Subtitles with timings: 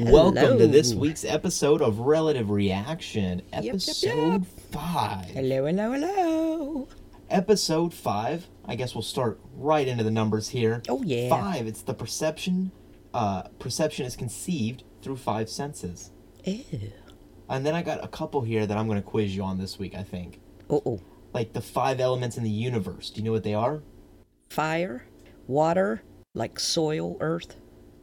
[0.00, 4.72] Welcome to this week's episode of Relative Reaction, yep, episode yep.
[4.72, 5.24] 5.
[5.26, 6.88] Hello, hello, hello.
[7.28, 10.82] Episode 5, I guess we'll start right into the numbers here.
[10.88, 11.28] Oh, yeah.
[11.28, 12.72] 5, it's the perception
[13.12, 16.12] uh perception is conceived through five senses.
[16.44, 16.64] Ew.
[17.50, 19.78] And then I got a couple here that I'm going to quiz you on this
[19.78, 20.40] week, I think.
[20.70, 21.00] Oh.
[21.34, 23.10] Like the five elements in the universe.
[23.10, 23.82] Do you know what they are?
[24.48, 25.04] Fire,
[25.46, 26.02] water,
[26.34, 27.56] like soil, earth.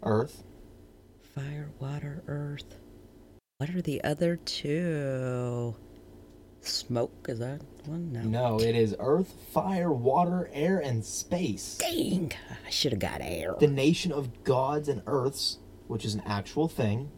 [0.04, 0.44] Earth,
[1.38, 2.80] Fire, water, earth.
[3.60, 5.76] What are the other two?
[6.62, 8.12] Smoke, is that one?
[8.12, 8.24] No.
[8.24, 11.78] No, it is earth, fire, water, air, and space.
[11.78, 12.32] Dang,
[12.66, 13.54] I should have got air.
[13.60, 17.12] The nation of gods and earths, which is an actual thing,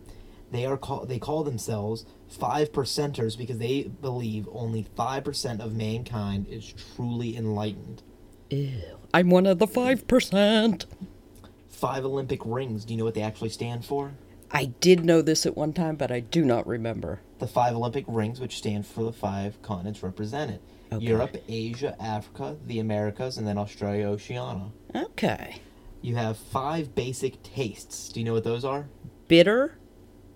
[0.52, 5.74] they are call, they call themselves five percenters because they believe only five percent of
[5.74, 8.04] mankind is truly enlightened.
[8.50, 9.00] Ew.
[9.14, 10.86] I'm one of the 5%.
[11.80, 12.84] Five Olympic rings.
[12.84, 14.12] Do you know what they actually stand for?
[14.52, 17.22] I did know this at one time, but I do not remember.
[17.38, 20.60] The five Olympic rings, which stand for the five continents represented:
[20.92, 21.06] Okay.
[21.06, 24.72] Europe, Asia, Africa, the Americas, and then Australia, Oceania.
[24.94, 25.62] Okay.
[26.02, 28.10] You have five basic tastes.
[28.10, 28.88] Do you know what those are?
[29.28, 29.78] Bitter,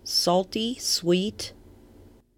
[0.03, 1.53] salty, sweet.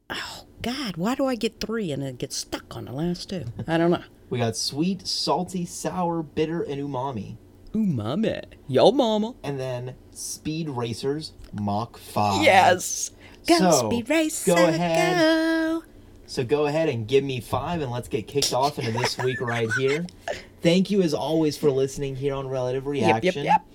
[0.09, 3.45] Oh, God, why do I get three and then get stuck on the last two?
[3.67, 4.03] I don't know.
[4.28, 7.38] We got sweet, salty, sour, bitter, and umami.
[7.76, 8.42] Umami.
[8.68, 9.34] Yo, mama.
[9.44, 12.41] And then Speed Racers Mach 5.
[12.44, 13.12] Yes.
[13.47, 15.18] Go, So, speed racer, go ahead.
[15.18, 15.84] go.
[16.25, 19.40] So go ahead and give me five and let's get kicked off into this week
[19.41, 20.06] right here.
[20.62, 23.13] Thank you as always for listening here on Relative Reaction.
[23.16, 23.44] yep, Reaction.
[23.46, 23.66] yep.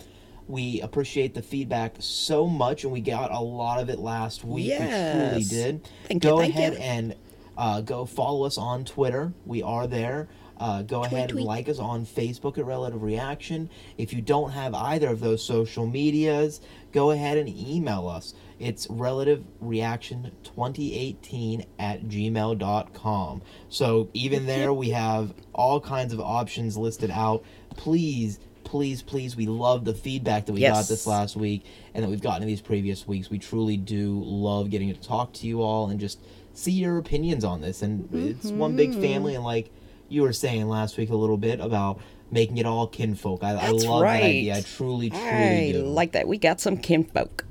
[0.49, 4.67] We appreciate the feedback so much and we got a lot of it last week.
[4.67, 5.37] Yes.
[5.37, 5.89] We truly did.
[6.09, 6.79] Thank you, go thank ahead you.
[6.81, 7.15] and
[7.57, 9.33] uh, go follow us on Twitter.
[9.47, 10.27] We are there.
[10.61, 11.45] Uh, go ahead and tweet.
[11.47, 13.71] like us on Facebook at Relative Reaction.
[13.97, 16.61] If you don't have either of those social medias,
[16.93, 18.35] go ahead and email us.
[18.59, 23.43] It's Relative Reaction 2018 at gmail.com.
[23.69, 27.43] So even there, we have all kinds of options listed out.
[27.77, 32.09] Please, please, please, we love the feedback that we got this last week and that
[32.11, 33.31] we've gotten in these previous weeks.
[33.31, 36.19] We truly do love getting to talk to you all and just
[36.53, 37.81] see your opinions on this.
[37.83, 39.01] And it's one big Mm-hmm.
[39.03, 39.71] family, and like
[40.11, 42.01] you were saying last week a little bit about
[42.31, 43.43] making it all kinfolk.
[43.43, 44.21] I, I love right.
[44.21, 44.57] that idea.
[44.57, 45.83] I truly, truly I do.
[45.85, 46.29] like that.
[46.29, 47.45] We got some kinfolk.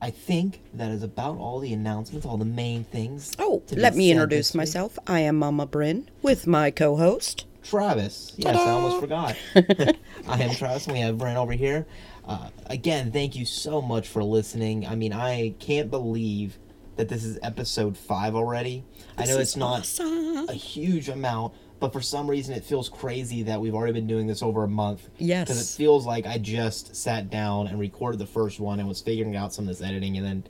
[0.00, 3.32] I think that is about all the announcements, all the main things.
[3.38, 4.98] Oh, let me introduce myself.
[5.06, 7.46] I am Mama Bryn with my co host.
[7.62, 8.32] Travis.
[8.36, 9.36] Yes, I almost forgot.
[9.54, 11.86] I am Travis, and we have Bryn over here.
[12.24, 14.86] Uh, again, thank you so much for listening.
[14.86, 16.58] I mean, I can't believe
[16.96, 18.84] that this is episode five already.
[19.16, 20.48] I know it's not awesome.
[20.48, 24.26] a huge amount, but for some reason it feels crazy that we've already been doing
[24.26, 25.08] this over a month.
[25.18, 25.48] Yes.
[25.48, 29.02] Because it feels like I just sat down and recorded the first one and was
[29.02, 30.44] figuring out some of this editing, and then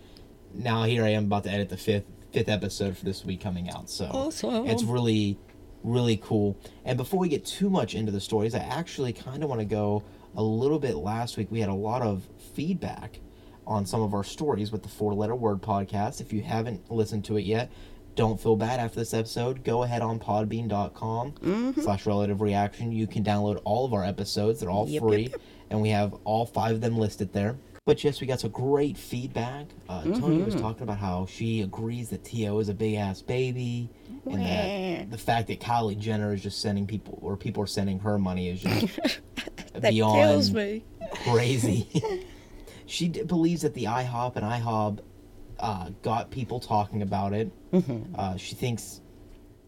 [0.54, 3.68] now here I am about to edit the fifth fifth episode for this week coming
[3.68, 3.90] out.
[3.90, 4.66] So Awesome.
[4.66, 5.38] it's really,
[5.82, 6.56] really cool.
[6.84, 9.66] And before we get too much into the stories, I actually kind of want to
[9.66, 10.02] go
[10.34, 10.94] a little bit.
[10.96, 12.22] Last week we had a lot of
[12.54, 13.18] feedback
[13.66, 16.20] on some of our stories with the Four Letter Word podcast.
[16.20, 17.70] If you haven't listened to it yet,
[18.14, 19.64] don't feel bad after this episode.
[19.64, 21.80] Go ahead on podbean.com Mm-hmm.
[21.80, 22.92] slash relative reaction.
[22.92, 24.60] You can download all of our episodes.
[24.60, 25.22] They're all Yep, free.
[25.22, 25.40] yep, yep.
[25.70, 27.56] And we have all five of them listed there.
[27.84, 29.66] But yes, we got some great feedback.
[29.88, 30.44] Uh, Tony Mm-hmm.
[30.44, 32.58] was talking about how she agrees that T.O.
[32.60, 33.88] is a big ass baby.
[34.30, 37.98] And that the fact that Kylie Jenner is just sending people, or people are sending
[38.00, 39.20] her money is just
[39.80, 40.84] beyond kills me.
[41.24, 41.88] crazy.
[42.86, 45.00] she d- believes that the IHOP and IHOB
[45.62, 47.50] uh, got people talking about it.
[47.72, 48.14] Mm-hmm.
[48.14, 49.00] Uh, she thinks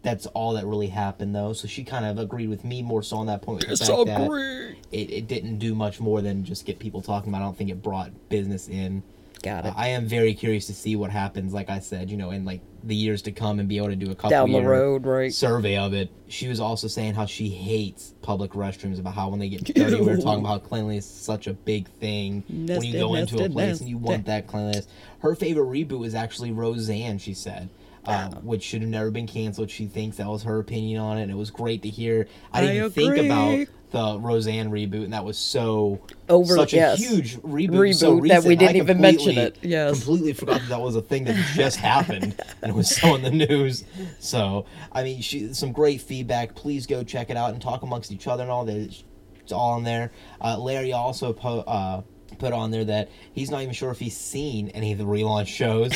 [0.03, 1.55] that's all that really happened, though.
[1.55, 3.67] So she kind of agreed with me more so on that point.
[3.67, 7.31] With the fact that it, it didn't do much more than just get people talking
[7.31, 7.39] about.
[7.39, 7.43] it.
[7.43, 9.03] I don't think it brought business in.
[9.43, 9.75] Got Uh, it.
[9.77, 11.53] I am very curious to see what happens.
[11.53, 13.97] Like I said, you know, in like the years to come, and be able to
[13.97, 15.33] do a couple Down the road, right?
[15.33, 16.11] survey of it.
[16.29, 18.99] She was also saying how she hates public restrooms.
[18.99, 21.53] About how when they get dirty, we were talking about how cleanliness is such a
[21.55, 24.87] big thing when you go into a nested, place and you want that cleanliness.
[25.21, 27.19] Her favorite reboot was actually Roseanne.
[27.19, 27.69] She said.
[28.07, 29.71] Uh, which should have never been canceled.
[29.71, 32.29] She thinks that was her opinion on it, and it was great to hear.
[32.53, 37.01] I didn't I think about the Roseanne reboot, and that was so Over- such yes.
[37.01, 39.93] a huge reboot, so Reboot that we didn't even mention it, yes.
[40.03, 43.23] completely forgot that that was a thing that just happened and it was so in
[43.23, 43.85] the news.
[44.19, 46.57] So I mean, she, some great feedback.
[46.57, 48.77] Please go check it out and talk amongst each other and all that.
[48.77, 49.05] It's,
[49.41, 50.11] it's all in there.
[50.41, 52.03] Uh, Larry also po- uh,
[52.39, 55.47] put on there that he's not even sure if he's seen any of the relaunch
[55.47, 55.93] shows.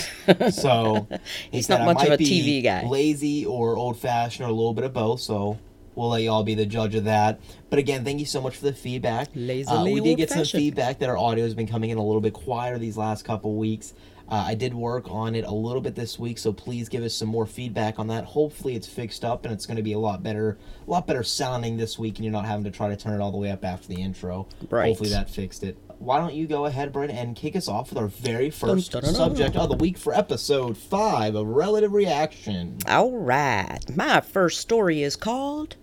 [0.54, 1.08] So
[1.50, 4.54] he He's said, not much of a TV guy." Lazy or old fashioned or a
[4.54, 5.18] little bit of both.
[5.20, 5.58] So
[5.98, 7.40] we'll let y'all be the judge of that.
[7.70, 9.28] But again, thank you so much for the feedback.
[9.28, 12.20] Uh, we did get some feedback that our audio has been coming in a little
[12.20, 13.92] bit quieter these last couple weeks.
[14.30, 17.14] Uh, I did work on it a little bit this week, so please give us
[17.14, 18.24] some more feedback on that.
[18.26, 21.22] Hopefully, it's fixed up and it's going to be a lot better, a lot better
[21.22, 23.50] sounding this week, and you're not having to try to turn it all the way
[23.50, 24.46] up after the intro.
[24.68, 24.88] Right.
[24.88, 25.78] Hopefully, that fixed it.
[25.98, 29.02] Why don't you go ahead, Brent, and kick us off with our very first dun.
[29.02, 32.76] subject of the week for episode five of Relative Reaction.
[32.86, 33.80] All right.
[33.96, 35.76] My first story is called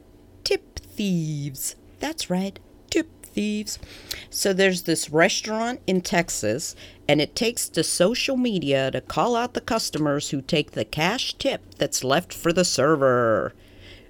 [0.45, 1.75] Tip Thieves.
[2.00, 2.57] That's right,
[2.89, 3.80] tip thieves.
[4.30, 6.75] So there's this restaurant in Texas,
[7.07, 11.33] and it takes to social media to call out the customers who take the cash
[11.33, 13.53] tip that's left for the server.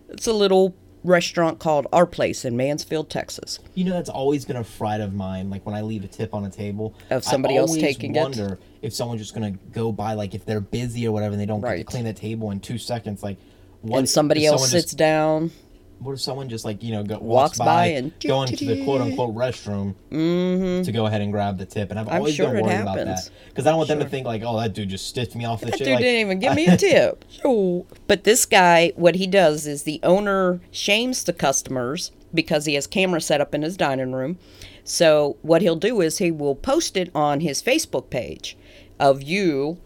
[0.09, 3.59] It's a little restaurant called Our Place in Mansfield, Texas.
[3.73, 5.49] You know, that's always been a fright of mine.
[5.49, 8.19] Like when I leave a tip on a table, Of somebody else taking it?
[8.19, 11.45] wonder if someone's just gonna go by, like if they're busy or whatever, and they
[11.45, 13.23] don't get to clean the table in two seconds.
[13.23, 13.37] Like,
[13.81, 15.51] what and somebody else sits Just, down.
[15.99, 18.65] What if someone just like you know go, Walks walks, by by, and going to
[18.65, 21.89] the quote unquote restroom to go ahead and grab the tip?
[21.91, 22.13] And I've Mm-hmm.
[22.15, 24.43] I'm always sure been worried about that because I don't want them to think like,
[24.45, 26.67] oh, that dude just stiffed me off the That dude Like, didn't even give me
[26.67, 27.25] a tip.
[27.29, 27.85] Sure.
[28.07, 32.85] But this guy, what he does is the owner shames the customers because he has
[32.87, 34.37] camera set up in his dining room.
[34.83, 38.57] So what he'll do is he will post it on his Facebook page
[38.99, 39.79] of you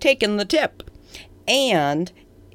[0.00, 0.82] taking the tip.
[1.48, 2.12] And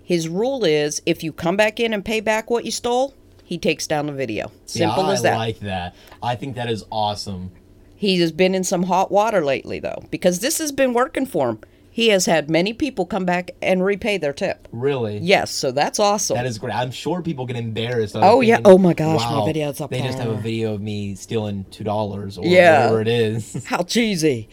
[0.10, 3.14] his rule is if you come back in and pay back what you stole,
[3.44, 4.52] he takes down the video.
[4.66, 5.34] Simple yeah, as that.
[5.36, 5.94] I like that.
[6.24, 7.52] I think that is awesome.
[7.96, 11.50] He has been in some hot water lately, though, because this has been working for
[11.50, 11.60] him.
[11.92, 14.68] He has had many people come back and repay their tip.
[14.72, 15.20] Really.
[15.20, 16.38] Yes, so that's awesome.
[16.38, 16.74] That is great.
[16.74, 18.16] I'm sure people get embarrassed.
[18.18, 18.62] Oh, yeah.
[18.66, 21.66] Oh, my gosh, my wow, video's up They just have a video of me stealing
[21.70, 22.86] two dollars or Yeah.
[22.86, 23.64] whatever it is.
[23.68, 24.50] How cheesy.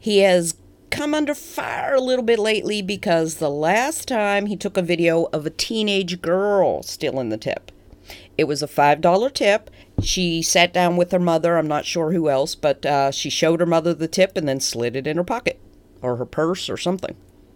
[0.00, 0.56] He has
[0.96, 5.24] come under fire a little bit lately because the last time he took a video
[5.26, 7.70] of a teenage girl stealing the tip.
[8.38, 9.70] It was a $5 tip.
[10.02, 13.60] She sat down with her mother, I'm not sure who else, but uh, she showed
[13.60, 15.60] her mother the tip and then slid it in her pocket
[16.00, 17.14] or her purse or something.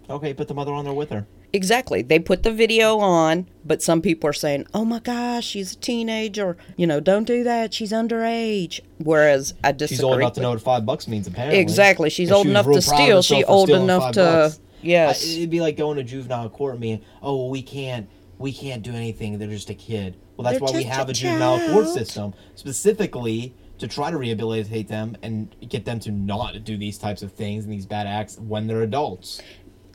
[0.09, 1.27] okay, put the mother on there with her.
[1.53, 2.03] Exactly.
[2.03, 5.77] They put the video on, but some people are saying, "Oh my gosh, she's a
[5.77, 6.57] teenager.
[6.77, 7.75] You know, don't do that.
[7.75, 9.97] She's underage." Whereas I disagree.
[9.97, 11.27] She's old enough to know what five bucks means.
[11.27, 12.11] Apparently, Exactly.
[12.11, 13.23] She's If old she enough to steal.
[13.23, 14.61] She's old enough to- bucks.
[14.83, 15.25] yes.
[15.25, 18.09] I- it'd be like going to juvenile court and being, oh, well, we can't,
[18.39, 19.39] we can't do anything.
[19.39, 20.15] They're just a kid.
[20.37, 24.17] Well, that's They're why we have a a juvenile court system specifically to try to
[24.19, 28.07] rehabilitate them and get them to not do these types of things and these bad
[28.07, 29.41] acts when they're adults.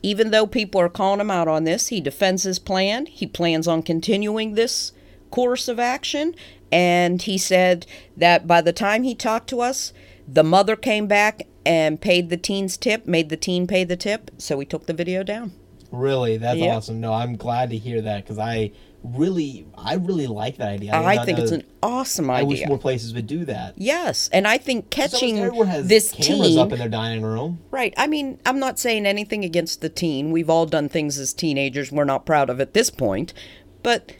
[0.06, 3.06] Even though people are calling him out on this, he defends his plan.
[3.06, 4.92] He plans on continuing this
[5.32, 6.32] course of action.
[6.70, 7.86] And he said
[8.16, 9.92] that by the time he talked to us,
[10.28, 14.30] the mother came back and paid the teen's tip, made the teen pay the tip.
[14.38, 15.50] So we took the video down.
[15.90, 16.76] Really, that's Yep.
[16.76, 17.00] awesome.
[17.00, 18.70] No, I'm glad to hear that because I
[19.14, 20.92] really, I really like that idea.
[20.92, 22.40] did I think it's an awesome idea.
[22.40, 23.74] I wish more places would do that.
[23.76, 25.36] Yes, and I think catching
[25.82, 26.58] this cameras teen.
[26.58, 27.60] up in their dining room.
[27.70, 27.94] Right.
[27.96, 30.32] I mean, I'm not saying anything against the teen.
[30.32, 33.32] We've all done things as teenagers we're not proud of at this point.
[33.82, 34.12] But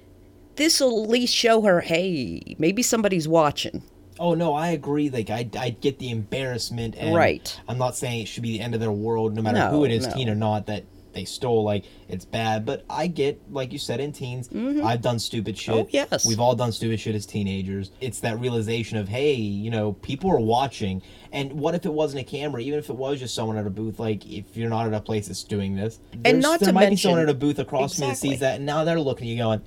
[0.56, 3.82] this will at least show her, hey, maybe somebody's watching.
[4.18, 5.10] Oh no, I agree.
[5.10, 7.60] Like I, I get the embarrassment, and Right.
[7.68, 9.84] I'm not saying it should be the end of their world, no matter No, who
[9.84, 10.14] it is, no.
[10.14, 10.84] teen or not, that
[11.16, 11.64] they stole.
[11.64, 14.86] Like it's bad, but I get, like you said, in teens, mm-hmm.
[14.86, 15.74] I've done stupid shit.
[15.74, 16.26] Oh, yes.
[16.26, 17.90] we've all done stupid shit as teenagers.
[18.00, 22.20] It's that realization of, hey, you know, people are watching, and what if it wasn't
[22.20, 22.60] a camera?
[22.60, 25.00] Even if it was just someone at a booth, like if you're not at a
[25.00, 27.96] place that's doing this, and not there to might be someone at a booth across
[27.96, 29.62] from me that sees that, and now they're looking at you going,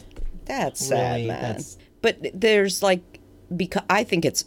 [0.45, 1.41] That's sad, man.
[1.41, 3.19] That's- But there's like,
[3.55, 4.45] because I think it's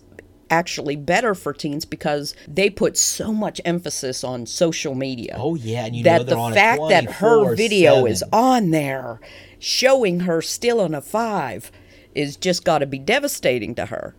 [0.53, 5.35] actually better for teens because they put so much emphasis on social media.
[5.39, 8.11] oh yeah, and you that the on fact that her video 24/7.
[8.11, 9.19] is on there
[9.59, 11.73] showing her still on a five
[12.15, 14.15] is just got to be devastating to her.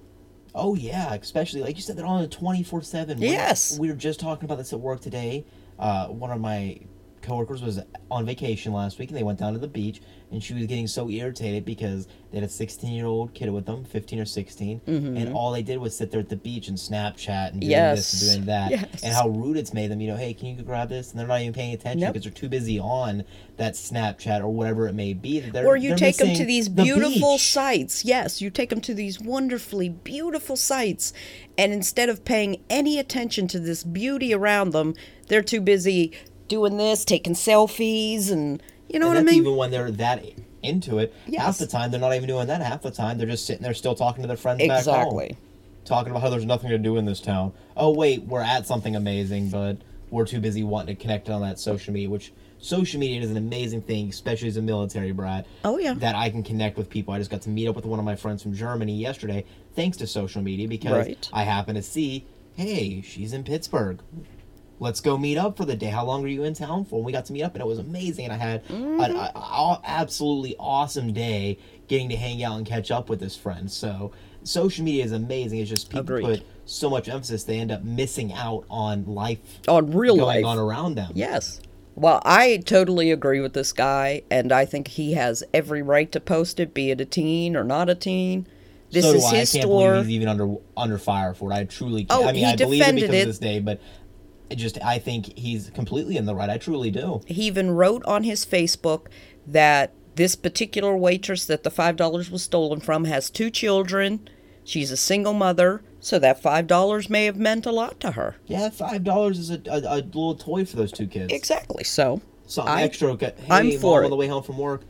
[0.55, 3.19] Oh yeah, especially like you said, they're on a twenty four seven.
[3.21, 3.77] Yes.
[3.79, 5.45] we were just talking about this at work today.
[5.77, 6.79] Uh, one of my
[7.23, 7.79] coworkers was
[8.11, 10.01] on vacation last week, and they went down to the beach,
[10.31, 13.65] and she was getting so irritated because they had a sixteen year old kid with
[13.65, 16.77] them, fifteen or 16 and all they did was sit there at the beach and
[16.77, 18.37] Snapchat and doing this Mm-hmm.
[18.37, 19.03] And doing that, Yes.
[19.03, 20.01] and how rude it's made them.
[20.01, 21.11] You know, hey, can you grab this?
[21.11, 22.13] And they're not even paying attention Nope.
[22.13, 23.23] because they're too busy on
[23.57, 25.39] that Snapchat or whatever it may be.
[25.39, 27.51] That they're, or you take them to these beautiful beach.
[27.51, 28.03] sites.
[28.03, 31.13] Yes, you take them to these wonderfully beautiful sites,
[31.57, 34.95] and instead of paying any attention to this beauty around them,
[35.27, 36.11] they're too busy
[36.53, 39.41] doing this, taking selfies, and you know and what I mean.
[39.41, 40.23] even when they're that
[40.61, 41.13] into it.
[41.35, 42.61] Half the time, they're not even doing that.
[42.61, 45.29] Half the time, they're just sitting there still talking to their friends back Exactly.
[45.33, 45.37] home.
[45.83, 47.51] Talking about how there's nothing to do in this town.
[47.75, 49.77] Oh, wait, we're at something amazing, but
[50.11, 53.35] we're too busy wanting to connect on that social media, which social media is an
[53.35, 55.45] amazing thing, especially as a military brat.
[55.65, 55.95] Oh, yeah.
[55.95, 57.13] That I can connect with people.
[57.13, 59.43] I just got to meet up with one of my friends from Germany yesterday,
[59.75, 61.29] thanks to social media, because Right.
[61.33, 63.99] I happen to see, hey, she's in Pittsburgh.
[64.79, 65.87] Let's go meet up for the day.
[65.87, 66.97] How long are you in town for?
[66.97, 68.25] And we got to meet up, and it was amazing.
[68.25, 68.99] And I had Mm-hmm.
[68.99, 73.35] an a- a- absolutely awesome day getting to hang out and catch up with this
[73.35, 73.71] friend.
[73.71, 74.11] So
[74.43, 75.59] social media is amazing.
[75.59, 76.23] It's just people Agreed.
[76.25, 80.45] put so much emphasis, they end up missing out on life On real going life.
[80.45, 81.11] on around them.
[81.13, 81.59] Yes.
[81.95, 86.19] Well, I totally agree with this guy, and I think he has every right to
[86.19, 88.47] post it, be it a teen or not a teen.
[88.91, 89.31] This so is do I.
[89.31, 89.91] I his can't store.
[89.91, 91.55] believe he's even under under fire for it.
[91.55, 92.23] I truly can't.
[92.23, 93.21] Oh, I mean, he I believe it defended because it.
[93.21, 93.79] of this day, but
[94.49, 96.49] it just I think he's completely in the right.
[96.49, 97.21] I truly do.
[97.25, 99.07] He even wrote on his Facebook
[99.47, 104.29] that this particular waitress that the $5 was stolen from has two children.
[104.63, 108.35] She's a single mother, so that $5 may have meant a lot to her.
[108.45, 111.33] Yeah, five dollars is a, a, a little toy for those two kids.
[111.33, 111.83] Exactly.
[111.83, 113.15] So, Something I- extra.
[113.17, 114.83] Hey, I'm mom, for on the way home from work,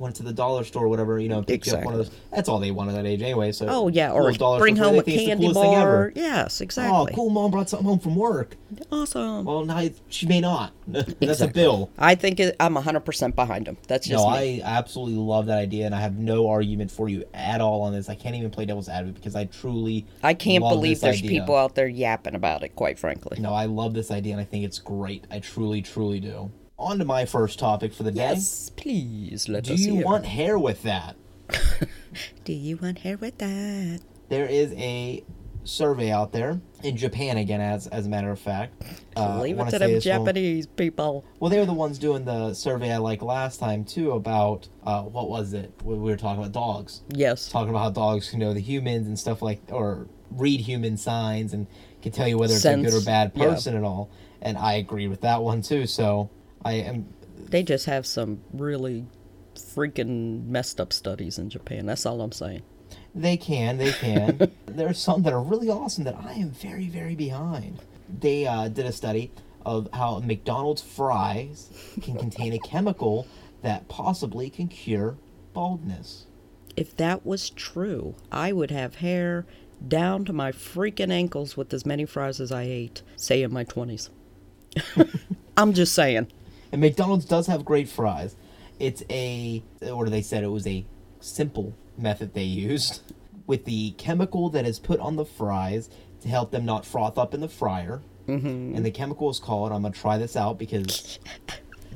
[0.00, 1.20] went to the dollar store, or whatever.
[1.20, 2.10] You know, picked up one of those.
[2.32, 3.52] That's all they want at that age, anyway.
[3.52, 6.10] So oh, yeah, or bring home a think it's the candy coolest thing ever.
[6.10, 6.12] bar.
[6.14, 6.90] Yes, exactly.
[6.90, 7.16] Oh, exactly.
[7.16, 7.30] cool!
[7.30, 8.56] Mom brought something home from work.
[8.90, 9.44] Awesome.
[9.44, 10.72] Well, now she may not.
[10.86, 11.90] That's a bill.
[11.98, 13.76] I think it, I'm 100% behind him.
[13.86, 14.62] That's just No, me.
[14.62, 17.92] I absolutely love that idea, and I have no argument for you at all on
[17.92, 18.08] this.
[18.08, 21.40] I can't even play devil's advocate because I truly I can't believe there's idea.
[21.40, 23.38] people out there yapping about it, quite frankly.
[23.40, 25.26] No, I love this idea, and I think it's great.
[25.30, 26.50] I truly, truly do.
[26.80, 28.22] On to my first topic for the day.
[28.22, 30.04] Yes, please let Do us you hear.
[30.04, 31.14] want hair with that?
[32.44, 34.00] Do you want hair with that?
[34.30, 35.22] There is a
[35.62, 38.82] survey out there in Japan again, as as a matter of fact.
[39.14, 41.22] Uh, Leave it to them one- Japanese people.
[41.38, 45.02] Well, they were the ones doing the survey I like last time too about uh,
[45.02, 45.72] what was it?
[45.84, 47.02] We we were talking about dogs.
[47.10, 47.50] Yes.
[47.50, 51.52] talking about how dogs can know the humans and stuff like or read human signs
[51.52, 51.66] and
[52.00, 53.44] can tell you whether it's a good or bad yeah.
[53.44, 54.08] person and all
[54.40, 56.30] and i agree with that one too so
[56.64, 57.06] i am
[57.48, 59.06] They just have some really
[59.56, 61.86] freaking messed up studies in Japan.
[61.86, 62.62] That's all I'm saying.
[63.14, 67.14] they can they can there's some that are really awesome that i am very very
[67.16, 67.80] behind
[68.20, 69.30] they uh, did a study
[69.66, 71.68] of how mcdonald's fries
[72.02, 73.26] can contain a chemical
[73.62, 75.16] that possibly can cure
[75.54, 76.26] baldness
[76.76, 79.44] If that was true, I would have hair
[79.86, 83.64] down to my freaking ankles with as many fries as I ate, say in my
[83.64, 84.08] 20s.
[85.56, 86.28] I'm just saying.
[86.72, 88.36] And McDonald's does have great fries.
[88.78, 90.84] It's a, or they said it was a
[91.20, 93.02] simple method they used
[93.46, 95.90] with the chemical that is put on the fries
[96.22, 98.02] to help them not froth up in the fryer.
[98.26, 98.76] Mm-hmm.
[98.76, 101.18] And the chemical is called, I'm going to try this out because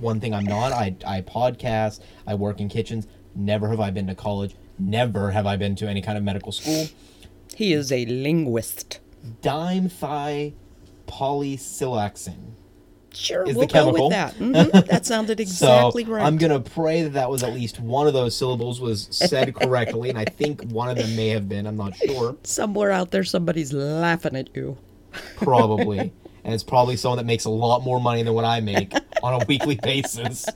[0.01, 3.07] one thing I'm not, I, I podcast, I work in kitchens.
[3.35, 4.57] Never have I been to college.
[4.79, 6.89] Never have I been to any kind of medical school.
[7.55, 8.99] He is a linguist.
[9.41, 10.55] Dime thigh
[11.07, 12.55] Dimethylpolysilaxin.
[13.17, 14.09] Sure, Is the we'll go chemical.
[14.09, 14.35] with that.
[14.39, 16.25] Mhm, That sounded exactly so right.
[16.25, 20.11] I'm gonna pray that that was at least one of those syllables was said correctly,
[20.11, 21.67] and I think one of them may have been.
[21.67, 22.37] I'm not sure.
[22.43, 24.77] Somewhere out there, somebody's laughing at you.
[25.37, 25.99] Probably,
[26.45, 28.93] and it's probably someone that makes a lot more money than what I make
[29.23, 30.47] on a weekly basis.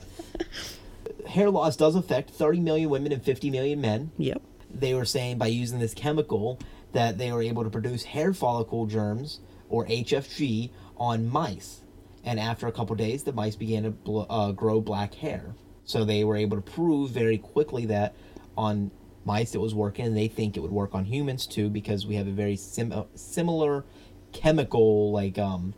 [1.27, 4.11] Hair loss does affect 30 million women and 50 million men.
[4.17, 4.41] Yep.
[4.73, 6.59] They were saying by using this chemical
[6.91, 9.39] that they were able to produce hair follicle germs
[9.69, 11.81] or HFG on mice,
[12.23, 15.55] and after a couple days, the mice began to bl- uh, grow black hair.
[15.85, 18.15] So they were able to prove very quickly that
[18.57, 18.91] on
[19.25, 22.15] mice it was working, and they think it would work on humans too because we
[22.15, 23.85] have a very sim- uh, similar
[24.31, 25.73] chemical like um,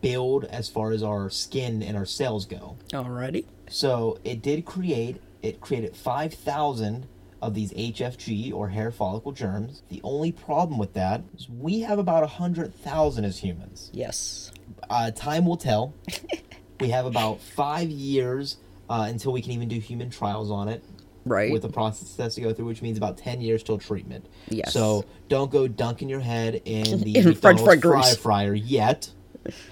[0.00, 2.76] build as far as our skin and our cells go.
[2.92, 3.46] Alrighty.
[3.68, 7.06] So it did create it created five thousand
[7.42, 9.82] of these HFG or hair follicle germs.
[9.90, 13.90] The only problem with that is we have about a hundred thousand as humans.
[13.92, 14.50] Yes.
[14.88, 15.94] Uh, time will tell.
[16.80, 20.82] we have about five years uh, until we can even do human trials on it.
[21.24, 21.50] Right.
[21.50, 24.26] With the process that's to go through, which means about ten years till treatment.
[24.48, 24.72] Yes.
[24.72, 29.10] So don't go dunking your head in the In French fry fry fryer yet.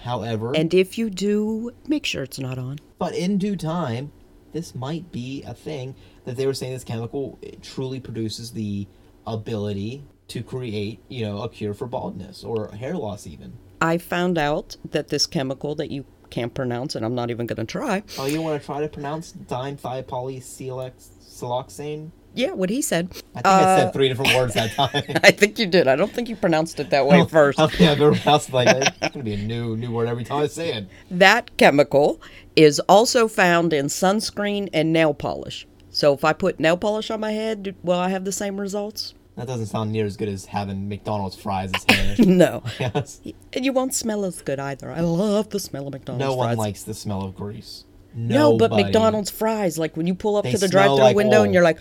[0.03, 2.79] However, and if you do, make sure it's not on.
[2.99, 4.13] But in due time,
[4.53, 5.95] this might be a thing
[6.25, 8.87] that they were saying this chemical truly produces the
[9.27, 13.59] ability to create, you know, a cure for baldness or hair loss even.
[13.85, 17.59] I found out that this chemical that you can't pronounce, and I'm not even going
[17.59, 18.03] to try.
[18.19, 22.11] Oh, you want to try to pronounce dimethylpolysiloxane?
[22.37, 23.09] Yeah, what he said.
[23.11, 23.13] I
[23.43, 25.03] think I Uh, said three different words that time.
[25.23, 25.87] I think you did.
[25.87, 27.59] I don't think you pronounced it that way first.
[27.61, 28.95] I don't think I've ever pronounced it like that.
[29.03, 30.87] It's gonna be a new new word every time I say it.
[31.11, 32.21] That chemical
[32.57, 35.67] is also found in sunscreen and nail polish.
[35.91, 39.13] So if I put nail polish on my head, will I have the same results?
[39.37, 42.15] That doesn't sound near as good as having McDonald's fries as hair.
[42.27, 42.63] No.
[42.79, 43.21] yes.
[43.53, 44.93] And you won't smell as good either.
[44.93, 46.59] I love the smell of McDonald's No one fries.
[46.59, 47.85] likes the smell of grease.
[48.17, 51.39] No, but McDonald's fries, like when you pull up They to the drive-through like window
[51.39, 51.43] oil.
[51.43, 51.81] and you're like,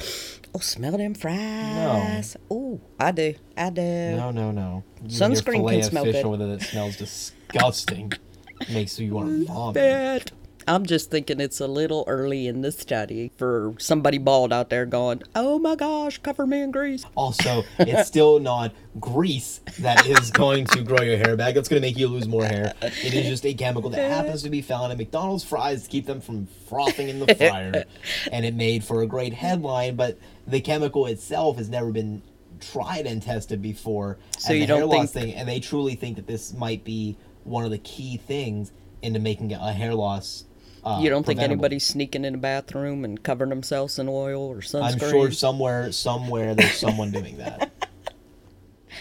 [0.56, 2.56] "Oh, smell them fries." No.
[2.56, 3.36] Oh, I do.
[3.56, 3.82] I do.
[3.84, 4.84] No, no, no.
[5.04, 6.26] You Sunscreen can smell fish good.
[6.26, 8.14] over there that smells disgusting.
[8.74, 9.74] Makes you want to vomit.
[9.76, 10.32] Bad.
[10.68, 14.86] I'm just thinking it's a little early in the study for somebody bald out there
[14.86, 20.32] going, "Oh my gosh, cover me in grease." Also, it's still not grease that is
[20.44, 21.56] going to grow your hair back.
[21.56, 22.74] That's going to make you lose more hair.
[22.82, 26.06] It is just a chemical that happens to be found in McDonald's fries to keep
[26.06, 27.86] them from frothing in the fryer.
[28.32, 30.18] and it made for a great headline, but
[30.48, 32.22] the chemical itself has never been
[32.60, 35.36] tried and tested before So as you a hair don't loss think- thing.
[35.36, 39.52] And they truly think that this might be one of the key things into making
[39.52, 40.46] a hair loss.
[40.86, 41.64] Uh, You don't think preventable.
[41.66, 44.92] anybody's sneaking in a bathroom and covering themselves in oil or sunscreen?
[44.94, 47.72] I'm sure somewhere, somewhere, there's someone doing that.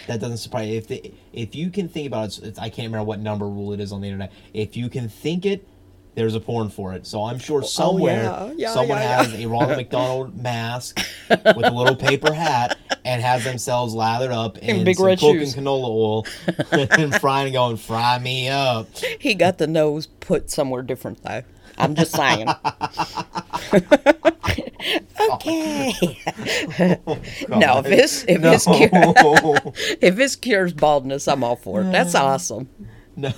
[0.08, 0.68] That doesn't surprise.
[0.74, 3.78] If the, if you can think about it, I can't remember what number rule it
[3.78, 4.32] is on the internet.
[4.52, 5.64] If you can think it,
[6.16, 7.06] there's a porn for it.
[7.06, 10.98] So I'm sure somewhere Oh, yeah, yeah, someone yeah, has a Ronald McDonald mask
[11.28, 15.36] with a little paper hat and has themselves lathered up in, big some red coke
[15.36, 15.54] shoes.
[15.56, 16.26] and canola oil
[16.98, 18.88] and frying going, fry me up.
[19.20, 21.42] He got the nose put somewhere different though.
[21.78, 22.48] I'm just saying.
[25.30, 25.92] okay.
[27.48, 28.90] no, if this if this cure,
[30.00, 31.92] if this cures baldness, I'm all for it.
[31.92, 32.68] That's awesome.
[33.14, 33.32] No,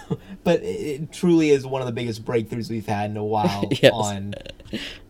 [0.45, 3.69] but it, it truly is one of the biggest breakthroughs we've had in a while
[3.83, 3.93] Yes.
[3.93, 4.35] on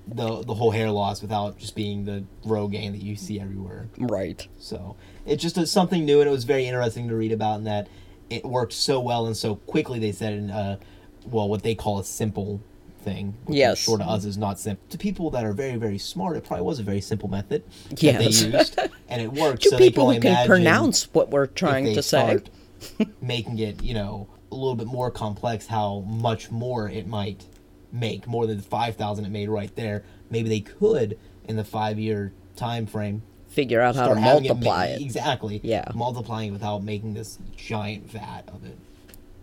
[0.09, 3.88] the the whole hair loss without just being the Rogaine that you see everywhere.
[3.99, 4.47] Right.
[4.59, 7.66] So it's just a, something new, and it was very interesting to read about, and
[7.66, 7.88] that
[8.30, 9.99] it worked so well and so quickly.
[9.99, 10.78] They said in uh,
[11.26, 12.60] well, what they call a simple
[13.04, 13.34] thing.
[13.45, 13.78] Which Yes.
[13.80, 14.84] I'm sure to us is not simple.
[14.90, 17.62] To people that are very very smart, it probably was a very simple method
[17.97, 18.14] Yes.
[18.43, 19.62] that they used, and it worked.
[19.62, 22.40] To so people who can pronounce what we're trying to say.
[23.23, 27.45] making it, you know, a little bit more complex, how much more it might
[27.93, 30.02] make, more than the five thousand it made right there.
[30.30, 34.95] Maybe they could in the five year time frame Figure out how to multiply ma-
[34.95, 35.00] it.
[35.00, 35.60] exactly.
[35.62, 35.84] Yeah.
[35.95, 38.76] multiplying without making this giant vat of it.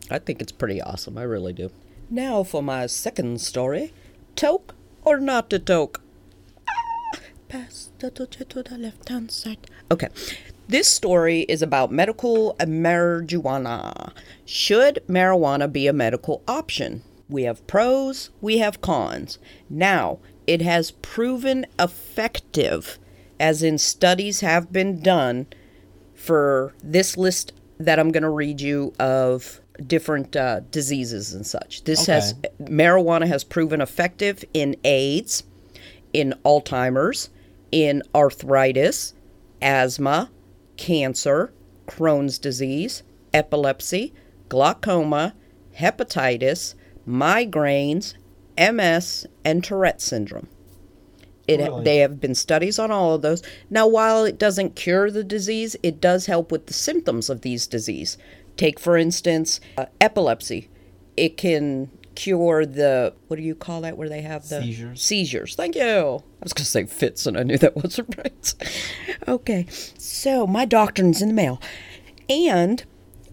[0.10, 1.18] I think it's pretty awesome.
[1.18, 1.72] I really do.
[2.14, 3.94] Now for my second story.
[4.36, 6.02] Toke or not to toke?
[6.68, 9.66] Ah, Pass the touch to the left hand side.
[9.90, 10.10] Okay.
[10.68, 14.12] This story is about medical marijuana.
[14.46, 17.02] Should marijuana be a medical option?
[17.30, 19.40] We have pros, we have cons.
[19.70, 23.00] Now, it has proven effective,
[23.40, 25.48] as in studies have been done
[26.14, 31.84] for this list that I'm going to read you of different uh, diseases and such.
[31.84, 35.44] This has marijuana has proven effective in AIDS,
[36.14, 37.30] in Alzheimer's,
[37.72, 39.14] in arthritis,
[39.62, 40.30] asthma,
[40.78, 41.54] cancer,
[41.88, 44.14] Crohn's disease, epilepsy,
[44.50, 45.34] glaucoma,
[45.78, 46.76] hepatitis,
[47.08, 48.14] migraines,
[48.58, 50.48] MS, and Tourette syndrome.
[51.48, 51.84] It, Really?
[51.84, 53.42] They have been studies on all of those.
[53.70, 57.68] Now, while it doesn't cure the disease, it does help with the symptoms of these
[57.68, 58.18] disease.
[58.62, 60.70] Take, for instance, uh, epilepsy.
[61.18, 63.98] It can cure the what do you call that?
[63.98, 65.02] Where they have the Seizures.
[65.02, 65.56] Seizures.
[65.56, 65.82] Thank you.
[65.82, 68.54] I was going to say fits, and I knew that wasn't right.
[69.28, 69.66] okay,
[69.98, 71.60] so my doctrine's in the mail,
[72.30, 72.84] and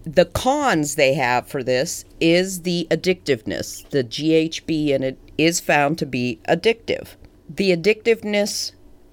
[0.03, 3.87] the cons they have for this is the addictiveness.
[3.91, 7.09] The GHB in it is found to be addictive.
[7.47, 8.71] The addictiveness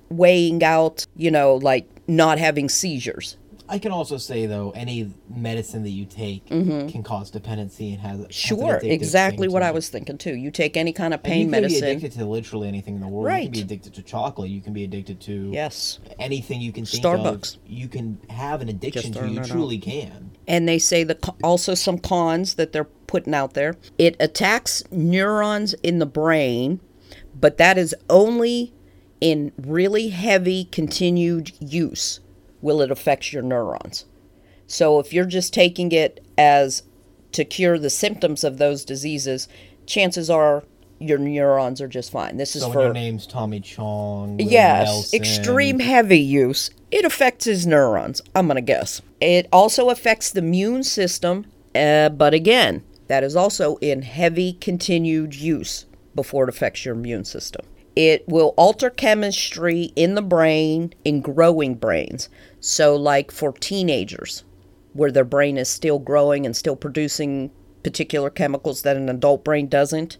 [0.08, 3.36] weighing out, you know, like not having seizures.
[3.68, 8.10] I can also say though, any medicine that you take can cause dependency and has
[8.10, 8.30] has an Mm-hmm.
[8.32, 10.34] Sure, addictive exactly what I was thinking too.
[10.34, 11.74] You take any kind of And medicine.
[11.74, 13.24] you can be addicted to literally anything in the world.
[13.24, 13.42] You Right.
[13.44, 14.50] can be addicted to chocolate.
[14.50, 15.98] You can be addicted to Yes.
[16.18, 17.20] anything you can think of.
[17.20, 17.56] Starbucks.
[17.56, 17.60] of.
[17.66, 19.26] You can have an addiction to.
[19.28, 19.46] You that out.
[19.48, 20.30] truly can.
[20.48, 23.74] and they say the also some cons that they're putting out there.
[23.98, 26.78] It attacks neurons in the brain,
[27.38, 28.72] but that is only
[29.20, 32.20] in really heavy continued use
[32.60, 34.04] will it affect your neurons.
[34.66, 36.82] So if you're just taking it as
[37.32, 39.48] to cure the symptoms of those diseases,
[39.86, 40.64] chances are
[40.98, 42.36] your neurons are just fine.
[42.36, 46.70] This is So for your name's Tommy Chong, Yes, Nelson, extreme heavy use.
[46.90, 49.02] It affects his neurons, I'm to guess.
[49.20, 55.34] It also affects the immune system, uh, but again, that is also in heavy continued
[55.34, 57.66] use before it affects your immune system.
[57.94, 62.28] It will alter chemistry in the brain in growing brains.
[62.68, 64.42] So, like for teenagers,
[64.92, 67.52] where their brain is still growing and still producing
[67.84, 70.18] particular chemicals that an adult brain doesn't,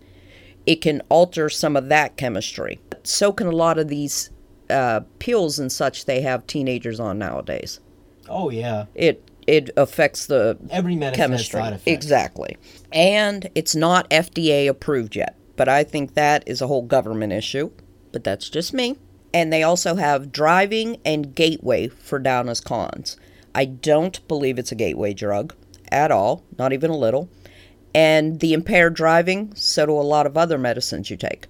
[0.64, 2.78] it can alter some of that chemistry.
[3.02, 4.30] So can a lot of these
[4.70, 7.80] uh, pills and such they have teenagers on nowadays.
[8.28, 11.92] Oh yeah, It it affects the every medicine chemistry has side effects.
[11.92, 12.56] exactly,
[12.92, 15.35] and it's not FDA approved yet.
[15.56, 17.72] but I think that is a whole government issue.
[18.12, 18.96] But that's just me.
[19.37, 23.18] And they also have driving and gateway for down as cons.
[23.55, 25.55] I don't believe it's a gateway drug
[25.92, 27.29] at all, not even a little.
[27.94, 31.49] And the impaired driving, so do a lot of other medicines you take.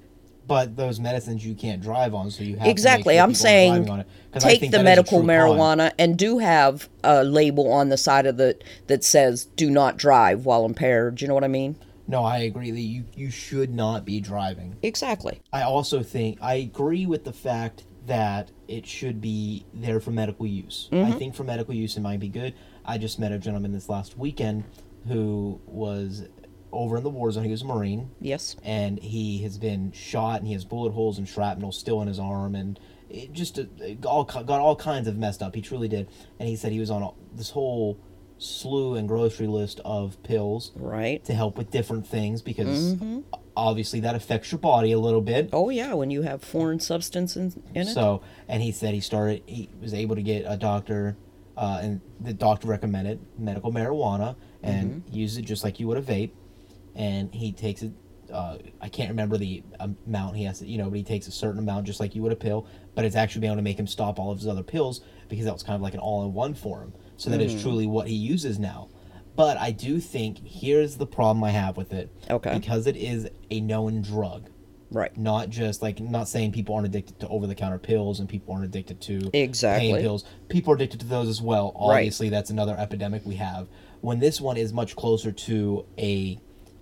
[0.48, 3.14] But those medicines you can't drive on, so you have Exactly.
[3.14, 5.36] Sure I'm saying on it, 'cause take the that is a medical true con.
[5.36, 8.56] marijuana and do have a label on the side of the
[8.88, 11.16] that says do not drive while impaired.
[11.16, 11.76] Do you know what I mean?
[12.08, 14.76] No, I agree that you you should not be driving.
[14.82, 15.40] Exactly.
[15.52, 20.46] I also think I agree with the fact that it should be there for medical
[20.46, 20.88] use.
[20.92, 22.54] I think for medical use it might be good.
[22.84, 24.62] I just met a gentleman this last weekend
[25.08, 26.24] who was
[26.70, 27.44] over in the war zone.
[27.44, 28.10] He was a Marine.
[28.20, 28.54] Yes.
[28.62, 32.18] and he has been shot and he has bullet holes and shrapnel still in his
[32.20, 32.78] arm and
[33.10, 33.64] it just uh,
[34.04, 36.90] all got all kinds of messed up he truly did and he said he was
[36.90, 37.98] on a, this whole
[38.38, 41.24] slew and grocery list of pills Right.
[41.24, 42.96] to help with different things because
[43.56, 47.36] obviously that affects your body a little bit Oh yeah, when you have foreign substance
[47.36, 47.94] in, in it.
[47.94, 51.16] so, and he said he started, he was able to get a doctor,
[51.56, 55.12] uh, and the doctor recommended medical marijuana, and Mm-hmm.
[55.12, 56.32] he uses it just like you would a vape,
[56.94, 57.92] and he takes it.
[58.30, 61.30] Uh, I can't remember the amount he has to, you know, but he takes a
[61.30, 63.78] certain amount just like you would a pill, but it's actually been able to make
[63.78, 66.52] him stop all of his other pills because that was kind of like an all-in-one
[66.54, 66.92] for him.
[67.16, 67.62] So that is Mm-hmm.
[67.62, 68.88] truly what he uses now.
[69.36, 72.10] But I do think here's the problem I have with it.
[72.30, 72.54] Okay.
[72.54, 74.48] Because it is a known drug
[74.90, 75.14] right.
[75.16, 79.00] not just like not saying people aren't addicted to over-the-counter pills and people aren't addicted
[79.02, 79.92] to Exactly.
[79.92, 81.96] pain pills people are addicted to those as well Right.
[81.96, 83.66] obviously that's another epidemic we have
[84.00, 86.38] when this one is much closer to a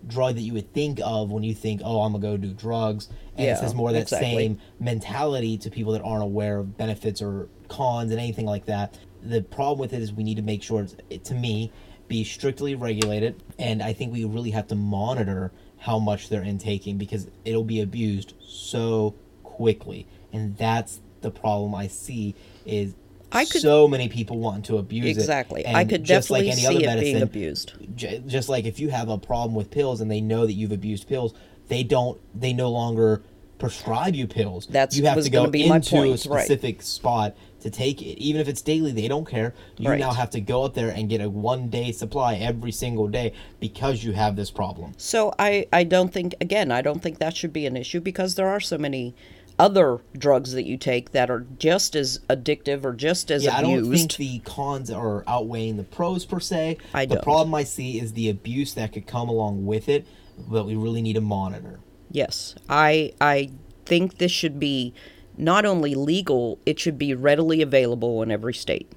[0.07, 3.09] drug that you would think of when you think oh i'm gonna go do drugs
[3.39, 4.29] and Yeah, it says more of that exactly.
[4.37, 8.99] same mentality to people that aren't aware of benefits or cons and anything like that
[9.25, 11.73] the problem with it is we need to make sure it's, it, to me
[12.09, 16.99] be strictly regulated and i think we really have to monitor how much they're intaking
[16.99, 22.35] because it'll be abused so quickly and that's the problem i see
[22.67, 22.95] is
[23.33, 25.67] I could- so many people want to abuse it Exactly.
[25.67, 27.73] I could just like definitely any see other it being medicine, abused.
[27.97, 30.71] j- just like if you have a problem with pills and they know that you've
[30.71, 31.35] abused pills,
[31.67, 32.21] they don't.
[32.39, 33.23] They no longer
[33.59, 34.67] prescribe you pills.
[34.67, 36.45] That's- you have to go into a point, right.
[36.45, 37.35] specific spot
[37.65, 38.19] to take it.
[38.23, 39.55] Even if it's daily, they don't care.
[39.79, 39.99] You Right.
[39.99, 43.33] now have to go out there and get a one day supply every single day
[43.59, 44.93] because you have this problem.
[44.99, 48.35] So I, I don't think again I don't think that should be an issue because
[48.35, 49.15] there are so many
[49.59, 53.63] other drugs that you take that are just as addictive or just as Yeah, I
[53.63, 56.77] don't think the cons are outweighing the pros per se.
[56.93, 57.25] I the don't.
[57.25, 61.01] problem I see is the abuse that could come along with it, but we really
[61.01, 61.81] need to monitor.
[62.11, 63.51] Yes, I I
[63.87, 64.93] think this should be
[65.37, 68.91] not only legal, it should be readily available in every state.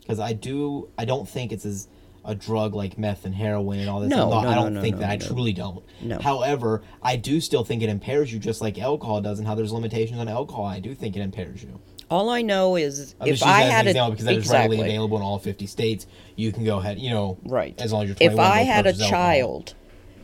[0.00, 1.88] because I do I don't think it's as
[2.24, 4.10] a drug like meth and heroin and all this.
[4.10, 5.10] No, no, I don't no, think that.
[5.10, 5.82] I truly don't.
[6.02, 6.18] No.
[6.18, 9.72] However, I do still think it impairs you just like alcohol does, and how there's
[9.72, 10.66] limitations on alcohol.
[10.66, 11.80] I do think it impairs you.
[12.10, 14.94] All I know is I'm if I had an a because that is exactly readily
[14.94, 16.06] available in all 50 states.
[16.34, 17.80] You can go ahead, you know, right.
[17.80, 18.34] as long as you're 21.
[18.34, 19.10] if I had a alcohol.
[19.10, 19.74] child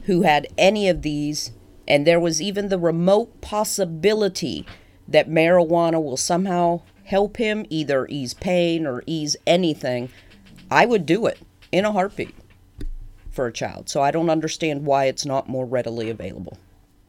[0.04, 1.52] who had any of these,
[1.86, 4.66] and there was even the remote possibility
[5.08, 10.08] that marijuana will somehow help him either ease pain or ease anything,
[10.70, 11.38] I would do it
[11.70, 12.34] in a heartbeat
[13.30, 13.88] for a child.
[13.88, 16.58] So I don't understand why it's not more readily available.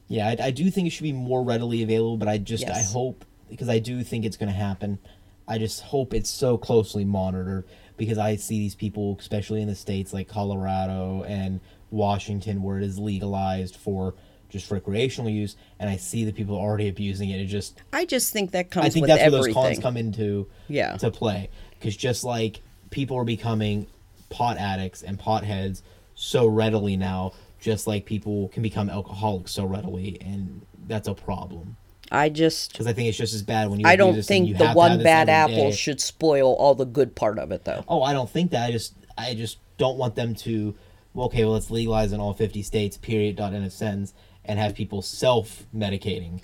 [0.07, 2.81] Yeah, I, I do think it should be more readily available, but I just I
[2.81, 4.99] hope because I do think it's going to happen.
[5.47, 9.75] I just hope it's so closely monitored because I see these people, especially in the
[9.75, 14.13] states like Colorado and Washington, where it is legalized for
[14.49, 17.39] just for recreational use, and I see the people already abusing it.
[17.41, 19.53] It just I just think that comes I think that's everything.
[19.55, 20.97] where those cons come into Yeah.
[20.97, 23.87] to play because just like people are becoming
[24.29, 25.81] pot addicts and potheads
[26.15, 31.77] so readily now, just like people can become alcoholics so readily, and that's a problem.
[32.09, 33.85] I just Because I think it's just as bad when you.
[33.87, 35.71] I don't this and you think the have to have one bad apple day.
[35.71, 37.83] should spoil all the good part of it though.
[37.87, 38.65] Oh, I don't think that.
[38.65, 40.73] I just, I just don't want them to.
[41.13, 42.95] Well, okay, well, let's legalize in all fifty states.
[42.95, 43.35] Period.
[43.35, 43.53] Dot.
[43.53, 44.13] End of sentence.
[44.47, 46.41] And have people self-medicating.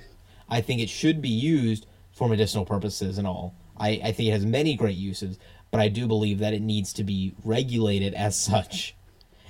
[0.49, 3.55] I think it should be used for medicinal purposes and all.
[3.77, 5.39] I, I think it has many great uses,
[5.71, 8.95] but I do believe that it needs to be regulated as such.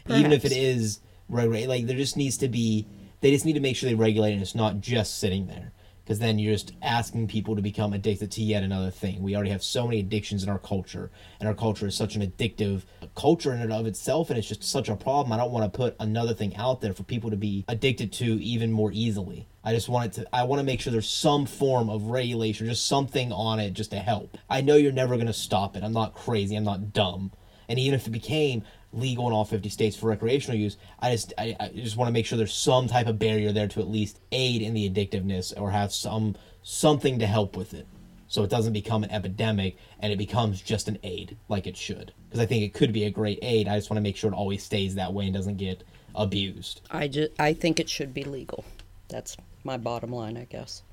[0.07, 1.49] Even if it is Perhaps.
[1.49, 2.87] reg- like there just needs to be
[3.21, 5.71] they just need to make sure they regulate it and it's not just sitting there
[6.03, 9.21] because then you're just asking people to become addicted to yet another thing.
[9.23, 12.21] We already have so many addictions in our culture and our culture is such an
[12.21, 12.83] addictive
[13.15, 15.31] culture in and of itself and it's just such a problem.
[15.31, 18.25] I don't want to put another thing out there for people to be addicted to
[18.43, 19.47] even more easily.
[19.63, 22.67] I just want it to i want to make sure there's some form of regulation
[22.67, 24.37] just something on it just to help.
[24.49, 25.83] I know you're never going to stop it.
[25.83, 26.55] I'm not crazy.
[26.55, 27.31] I'm not dumb.
[27.69, 28.63] And even if it became
[28.93, 30.77] legal in all 50 states for recreational use.
[30.99, 33.67] I just I, I just want to make sure there's some type of barrier there
[33.67, 37.87] to at least aid in the addictiveness or have some something to help with it.
[38.27, 42.13] So it doesn't become an epidemic and it becomes just an aid like it should.
[42.27, 43.67] Because I think it could be a great aid.
[43.67, 45.83] I just want to make sure it always stays that way and doesn't get
[46.15, 46.81] abused.
[46.89, 48.63] I just I think it should be legal.
[49.09, 50.83] That's my bottom line, I guess.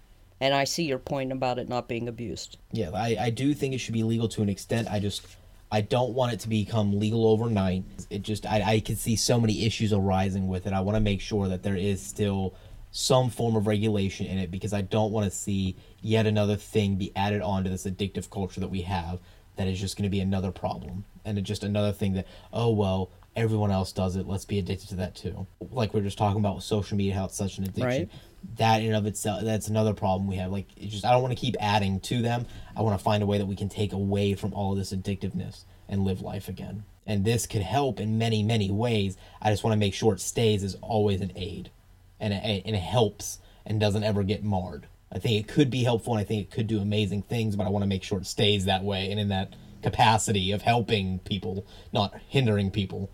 [0.41, 2.57] And I see your point about it not being abused.
[2.73, 4.89] Yeah, I, I do think it should be legal to an extent.
[4.91, 5.27] I just
[5.73, 7.85] I don't want it to become legal overnight.
[8.11, 10.73] It just I, I can see so many issues arising with it.
[10.73, 12.55] I want to make sure that there is still
[12.91, 16.97] some form of regulation in it because I don't want to see yet another thing
[16.97, 19.21] be added on to this addictive culture that we have
[19.57, 22.71] that is just going to be another problem and it's just another thing that oh
[22.71, 26.19] well everyone else does it let's be addicted to that too like we are just
[26.19, 28.09] talking about social media how it's such an addiction Right.
[28.57, 30.51] That in of itself that's another problem we have.
[30.51, 32.47] Like it's just i don't want to keep adding to them.
[32.77, 34.93] I want to find a way that we can take away from all of this
[34.93, 36.85] addictiveness and live life again.
[37.07, 39.17] And this could help in many many ways.
[39.41, 41.71] I just want to make sure it stays as always an aid.
[42.19, 44.87] And it, and it helps and doesn't ever get marred.
[45.13, 47.67] I think it could be helpful and i think it could do amazing things but
[47.67, 51.19] i want to make sure it stays that way and in that capacity of helping
[51.21, 53.11] people not hindering people.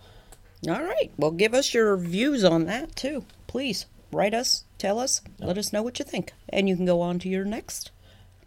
[0.69, 1.11] All right.
[1.17, 3.25] Well, give us your views on that too.
[3.47, 6.33] Please write us, tell us, let us know what you think.
[6.49, 7.91] And you can go on to your next.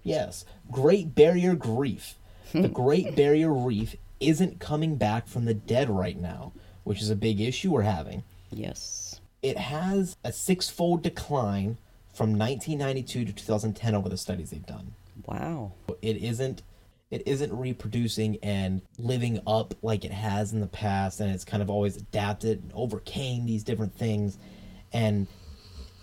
[0.04, 2.16] Yes, Great Barrier Reef.
[2.54, 6.52] the Great Barrier Reef isn't coming back from the dead right now,
[6.84, 8.24] which is a big issue we're having.
[8.52, 9.20] Yes.
[9.42, 11.78] It has a six-fold decline
[12.14, 14.94] from 1992 to 2010 over the studies they've done.
[15.26, 15.74] Wow.
[16.02, 16.64] It isn't
[17.12, 21.64] it isn't reproducing and living up like it has in the past and it's kind
[21.64, 24.38] of always adapted and overcame these different things
[24.94, 25.28] and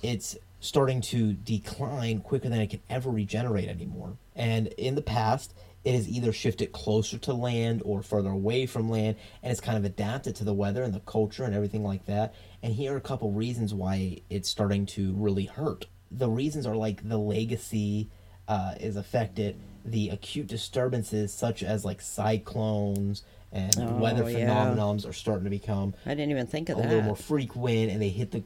[0.03, 4.17] it's starting to decline quicker than it can ever regenerate anymore.
[4.35, 5.55] And in the past,
[5.85, 9.79] it has either shifted closer to land or further away from land, and it's kind
[9.79, 12.35] of adapted to the weather and the culture and everything like that.
[12.63, 15.87] And here are a couple reasons why it's starting to really hurt.
[16.11, 18.09] The reasons are like the legacy
[18.49, 24.49] uh, is affected, the acute disturbances such as like cyclones and weather Oh, yeah.
[24.49, 27.91] phenomenons are starting to become I didn't even think of that a little more frequent
[27.93, 28.43] and they hit the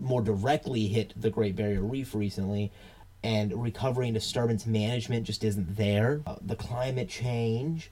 [0.00, 2.72] more directly hit the Great Barrier Reef recently
[3.22, 6.20] and recovery and disturbance management just isn't there.
[6.26, 7.90] Uh, the climate change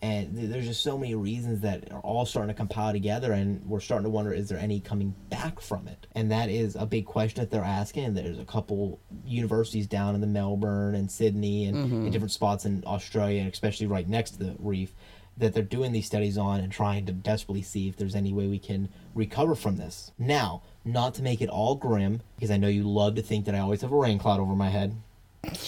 [0.00, 3.64] and th- there's just so many reasons that are all starting to compile together and
[3.64, 6.08] we're starting to wonder is there any coming back from it?
[6.16, 10.16] And that is a big question that they're asking and there's a couple universities down
[10.16, 14.32] in the melbourne and sydney and in different spots in australia and especially right next
[14.32, 14.92] to the reef
[15.36, 18.46] that they're doing these studies on and trying to desperately see if there's any way
[18.46, 20.12] we can recover from this.
[20.18, 23.54] Now, not to make it all grim, because I know you love to think that
[23.54, 24.96] I always have a rain cloud over my head,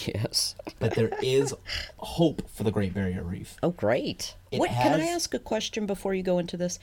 [0.05, 0.55] Yes.
[0.79, 1.53] but there is
[1.97, 3.57] hope for the Great Barrier Reef.
[3.63, 4.35] Oh, great.
[4.51, 6.79] It what can I ask a question before you go into this?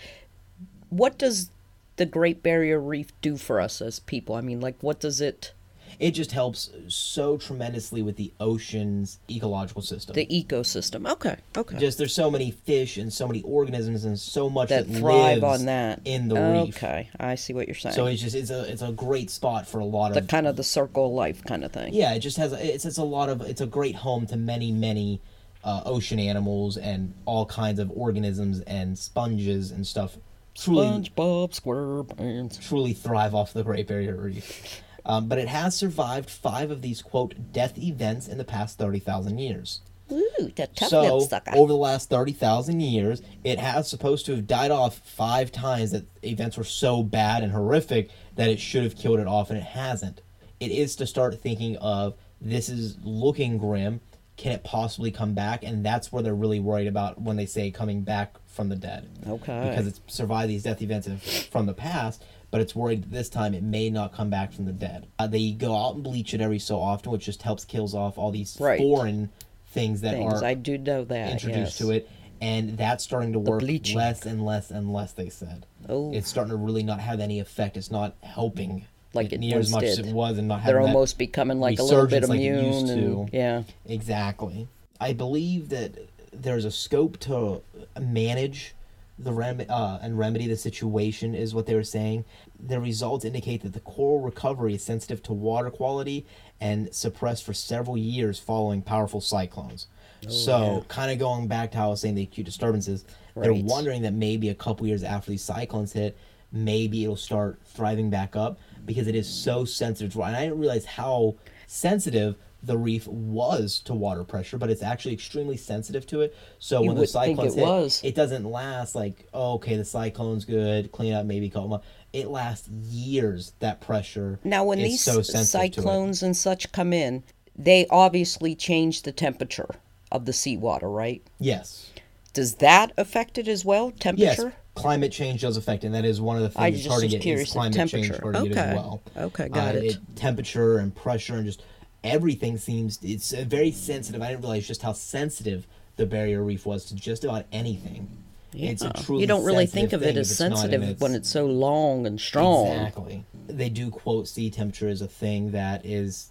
[0.90, 1.50] What does
[1.96, 4.34] the Great Barrier Reef do for us as people?
[4.34, 5.52] I mean, like, what does it?
[5.98, 10.14] It just helps so tremendously with the ocean's ecological system.
[10.14, 11.10] The ecosystem.
[11.10, 11.36] Okay.
[11.56, 11.78] Okay.
[11.78, 15.44] just there's so many fish and so many organisms and so much that that, thrive
[15.44, 16.76] on that in the reef.
[16.76, 17.94] Okay, I see what you're saying.
[17.94, 20.30] So it's just it's a it's a great spot for a lot the of the
[20.30, 21.92] kind of the circle of life kind of thing.
[21.92, 24.72] yeah, it just has it's it's a lot of it's a great home to many
[24.72, 25.20] many
[25.64, 30.16] uh, ocean animals and all kinds of organisms and sponges and stuff.
[30.54, 32.68] Truly, SpongeBob SquarePants.
[32.68, 34.82] truly thrive off the Great Barrier Reef.
[35.04, 38.98] Um, but it has survived five of these quote death events in the past thirty
[38.98, 39.80] thousand years.
[40.10, 40.52] Ooh,
[40.88, 45.50] so over the last thirty thousand years, it has supposed to have died off five
[45.50, 45.92] times.
[45.92, 49.58] That events were so bad and horrific that it should have killed it off, and
[49.58, 50.20] it hasn't.
[50.60, 54.00] It is to start thinking of this is looking grim.
[54.36, 55.62] Can it possibly come back?
[55.62, 59.08] And that's where they're really worried about when they say coming back from the dead.
[59.26, 59.68] Okay.
[59.68, 63.54] Because it's survived these death events from the past, but it's worried that this time
[63.54, 65.06] it may not come back from the dead.
[65.18, 68.18] Uh, they go out and bleach it every so often, which just helps kills off
[68.18, 68.78] all these Right.
[68.78, 69.30] foreign
[69.68, 71.32] things that Things are I do know that.
[71.32, 71.78] introduced yes.
[71.78, 72.08] to it,
[72.42, 75.12] and that's starting to work less and less and less.
[75.12, 76.12] They said Oh.
[76.12, 77.78] it's starting to really not have any effect.
[77.78, 78.84] It's not helping
[79.14, 79.90] Like it near as much did.
[79.90, 82.88] as it was, and not They're almost becoming like a little bit like immune, used
[82.90, 83.36] and to.
[83.36, 83.62] yeah.
[83.88, 84.68] Exactly.
[85.00, 85.92] I believe that
[86.34, 87.62] there's a scope to
[87.98, 88.74] manage
[89.18, 92.24] the rem- uh, and remedy the situation is what they were saying.
[92.58, 96.26] The results indicate that the coral recovery is sensitive to water quality
[96.60, 99.86] and suppressed for several years following powerful cyclones.
[100.28, 100.82] so, Oh, yeah.
[100.88, 103.04] kind of going back to how I was saying the acute disturbances,
[103.36, 106.16] they're wondering that maybe a couple years after these cyclones hit,
[106.52, 110.14] maybe it'll start thriving back up because it is so sensitive.
[110.16, 115.14] And I didn't realize how sensitive the reef was to water pressure, but it's actually
[115.14, 116.36] extremely sensitive to it.
[116.58, 118.00] So when the cyclones it hit, was.
[118.04, 121.84] it doesn't last like oh, okay, the cyclone's good, clean up, maybe calm up.
[122.12, 123.52] It lasts years.
[123.60, 124.38] That pressure.
[124.44, 127.24] Now, when these so sensitive cyclones and such come in,
[127.56, 129.68] they obviously change the temperature
[130.10, 131.22] of the seawater, right?
[131.40, 131.90] yes,
[132.34, 133.90] Does that affect it as well?
[133.90, 134.42] Temperature?
[134.44, 136.82] Yes, climate change does affect, it, and that is one of the things I that's
[136.82, 137.26] just hurting was it.
[137.26, 138.60] Is climate change it Okay.
[138.60, 139.02] as well.
[139.16, 139.96] Okay, got Uh, it.
[140.16, 141.62] Temperature and pressure and just
[142.04, 144.22] everything seems it's very sensitive.
[144.22, 148.08] I didn't realize just how sensitive the barrier reef was to just about anything.
[148.54, 150.82] It's a truly you don't really think of it as if it's not in sensitive
[150.82, 152.66] its- when it's so long and strong.
[152.68, 153.24] Exactly.
[153.48, 156.28] They do quote sea temperature as a thing that is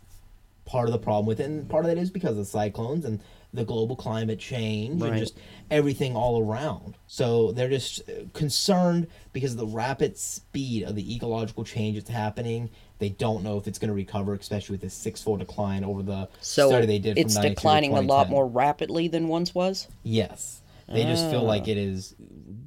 [0.66, 3.20] part of the problem with it, and part of that is because of cyclones and
[3.54, 5.38] the global climate change and just
[5.70, 6.94] everything all around.
[7.08, 12.10] So they're just uh, concerned because of the rapid speed of the ecological change that's
[12.10, 12.70] happening.
[13.02, 16.30] They don't know if it's going to recover, especially with this six-fold decline over the
[16.40, 17.18] So study they did.
[17.18, 19.88] it's from 92 to declining a lot more rapidly than once was?
[20.04, 20.62] Yes.
[20.88, 21.46] They just feel Ah.
[21.46, 22.14] like it is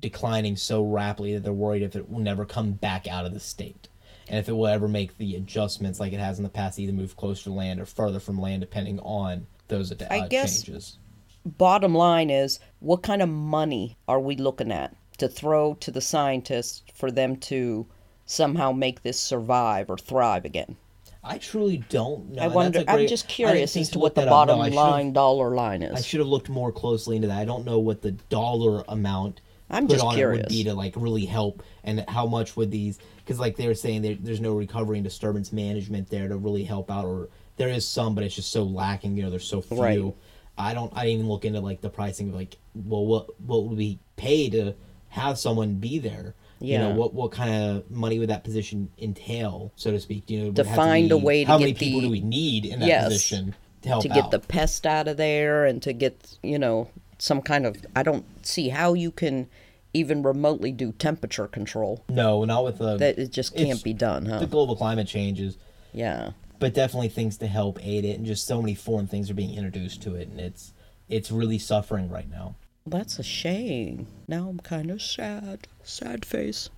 [0.01, 3.39] declining so rapidly that they're worried if it will never come back out of the
[3.39, 3.87] state.
[4.29, 6.93] And if it will ever make the adjustments like it has in the past, either
[6.93, 10.63] move closer to land or further from land, depending on those ad- I uh, guess-
[10.65, 10.99] changes.
[11.47, 16.01] Bottom line is, what kind of money are we looking at to throw to the
[16.01, 17.87] scientists for them to
[18.27, 20.77] somehow make this survive or thrive again?
[21.23, 22.43] I truly don't know.
[22.43, 22.81] I wonder.
[22.81, 24.27] a I'm just curious as to what the up.
[24.27, 25.95] No, bottom line dollar line is.
[25.95, 27.39] I should have looked more closely into that.
[27.39, 30.95] I don't know what the dollar amount I'm put on it would be to like
[30.97, 32.99] really help, and how much would these?
[33.17, 36.65] Because like they were saying, there, there's no recovery and disturbance management there to really
[36.65, 39.17] help out, or there is some, but it's just so lacking.
[39.17, 39.81] You know, there's so few.
[39.81, 40.15] Right.
[40.59, 40.93] I don't.
[40.95, 43.99] I didn't even look into like the pricing of like, well, what what would we
[44.17, 44.75] pay to
[45.09, 46.35] have someone be there?
[46.65, 46.95] You know, Yeah.
[46.95, 50.31] what what kind of money would that position entail, so to speak?
[50.31, 52.21] You know, To it have find a way to how many people the- do we
[52.21, 53.05] need in that Yes.
[53.05, 54.31] position to help to get out?
[54.31, 58.25] the pest out of there and to get you know some kind of I don't
[58.47, 59.47] see how you can
[59.93, 62.03] even remotely do temperature control.
[62.09, 64.39] no, not with the That it just can't be done, huh?
[64.41, 65.57] the global climate changes.
[65.93, 66.31] Yeah.
[66.61, 69.55] but definitely things to help aid it and just so many foreign things are being
[69.55, 70.73] introduced to it and it's
[71.09, 72.55] it's really suffering right now
[72.87, 74.07] That's a shame.
[74.29, 75.69] Now I'm kind of sad.
[75.83, 76.69] Sad face.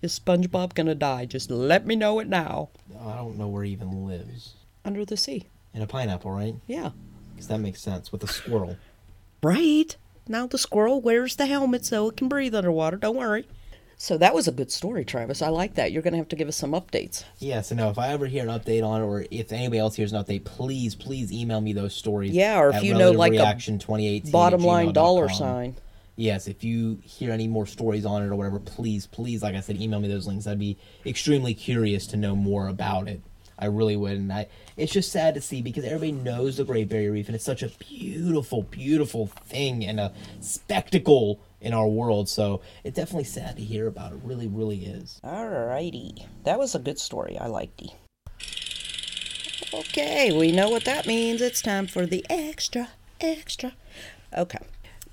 [0.00, 1.24] Is SpongeBob gonna die?
[1.26, 2.70] Just let me know it now.
[3.00, 5.46] i don't know where he even lives Under the sea.
[5.72, 6.90] in a pineapple right Yeah.
[7.32, 8.76] because that makes sense with a squirrel
[9.42, 9.96] Right.
[10.28, 12.96] Now the squirrel wears the helmet so it can breathe underwater.
[12.96, 13.46] Don't worry.
[14.02, 15.42] So that was a good story, Travis.
[15.42, 15.92] I like that.
[15.92, 17.22] You're gonna have to give us some updates.
[17.38, 19.94] yeah so no if i ever hear an update on it or if anybody else
[19.94, 23.32] hears an update please please email me those stories Yeah, or if you know, like,
[23.32, 25.76] a reaction 2018 Bottom line dollar sign.
[26.16, 29.60] yes if you hear any more stories on it or whatever please please like i
[29.60, 33.20] said email me those links i'd be extremely curious to know more about it
[33.56, 36.88] i really would and i it's just sad to see because everybody knows the great
[36.88, 42.28] barrier reef and it's such a beautiful beautiful thing and a spectacle in our world
[42.28, 46.26] so it's definitely sad to hear about it really really is Alrighty.
[46.44, 47.38] That was a good story.
[47.38, 47.90] I liked it.
[49.74, 51.40] Okay, we know what that means.
[51.40, 52.88] It's time for the extra,
[53.20, 53.72] extra.
[54.36, 54.58] Okay.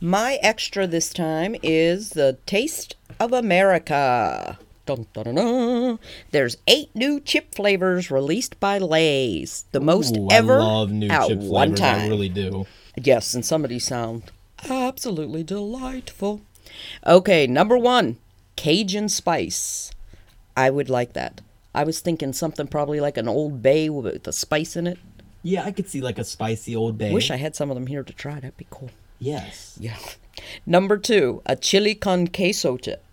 [0.01, 4.57] My extra this time is the Taste of America.
[4.85, 5.99] Dun, dun, dun, dun.
[6.31, 9.65] There's eight new chip flavors released by Lay's.
[9.71, 12.01] The most Ooh, ever i love new at chip one time.
[12.01, 12.65] i really do
[13.01, 14.23] Yes, and some of these sound
[14.69, 16.41] absolutely delightful.
[17.05, 18.17] Okay, number one,
[18.55, 19.91] Cajun spice.
[20.57, 21.41] I would like that.
[21.73, 24.97] I was thinking something probably like an Old Bay with a spice in it.
[25.43, 27.87] yeah i could see like a spicy old bay Wish I had some of them
[27.87, 28.35] here to try.
[28.35, 28.89] That'd be cool.
[29.19, 29.97] yes Yeah.
[30.65, 33.03] Number two, a chili con queso chip.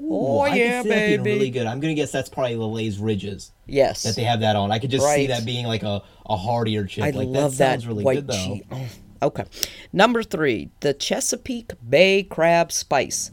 [0.00, 1.30] Ooh, oh I could yeah, see that being baby.
[1.38, 4.02] really good i'm gonna guess that's probably the lay's ridges Yes.
[4.02, 4.70] that they have that on.
[4.70, 7.02] I could just see that being like a, a heartier chip.
[7.04, 7.58] I like love that.
[7.58, 8.44] that, Sounds really white good though.
[8.54, 8.62] cheese.
[8.70, 8.86] Oh,
[9.26, 9.44] okay.
[9.92, 13.30] Number three, the Chesapeake Bay crab spice.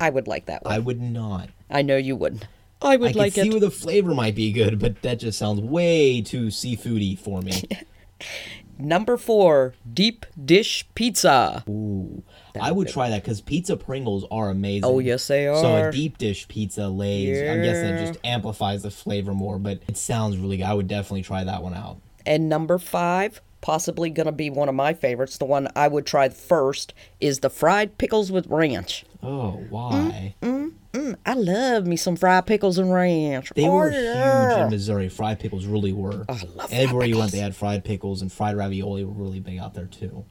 [0.00, 0.74] I would like that one.
[0.74, 1.50] I would not.
[1.70, 2.46] I know you wouldn't.
[2.82, 3.52] I would I like could see it.
[3.52, 7.62] where the flavor might be good, but that just sounds way too seafoody for me.
[8.78, 11.62] Number four, deep dish pizza.
[11.68, 12.22] Ooh,
[12.58, 14.84] I would try that because pizza Pringles are amazing.
[14.86, 15.56] Oh, yes, they are.
[15.56, 15.88] So are.
[15.90, 19.98] a deep dish pizza Lay's, I'm guessing it just amplifies the flavor more, but it
[19.98, 20.64] sounds really good.
[20.64, 21.98] I would definitely try that one out.
[22.24, 25.38] And number five, possibly gonna be one of my favorites.
[25.38, 29.04] The one I would try first is the fried pickles with ranch.
[29.22, 30.34] Oh, why?
[30.42, 31.16] Mm mm.
[31.24, 33.52] I love me some fried pickles and ranch.
[33.54, 34.48] They Oh, were yeah.
[34.54, 35.08] huge in Missouri.
[35.08, 36.24] Fried pickles really were.
[36.28, 39.58] I love Everywhere you went, they had fried pickles, and fried ravioli were really big
[39.58, 40.24] out there too.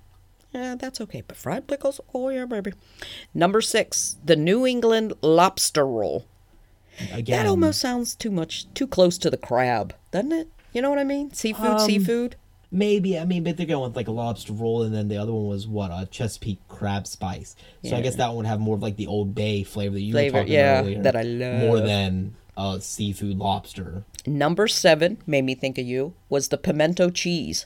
[0.51, 1.21] Yeah, that's okay.
[1.25, 2.73] But fried pickles, oh yeah, baby.
[3.33, 6.25] Number six, the New England lobster roll.
[7.13, 10.49] Again, That almost sounds too much, too close to the crab, doesn't it?
[10.73, 11.31] You know what I mean?
[11.33, 12.35] Seafood, Um, seafood.
[12.71, 15.33] Maybe I mean, but they're going with like a lobster roll, and then the other
[15.33, 17.55] one was what a Chesapeake crab spice.
[17.83, 20.01] So I guess that one would have more of like the Old Bay flavor that
[20.01, 21.59] you Flavor, were talking yeah, about earlier, that I love.
[21.61, 24.03] more than uh, seafood lobster.
[24.27, 27.65] Number seven made me think of you was the pimento cheese.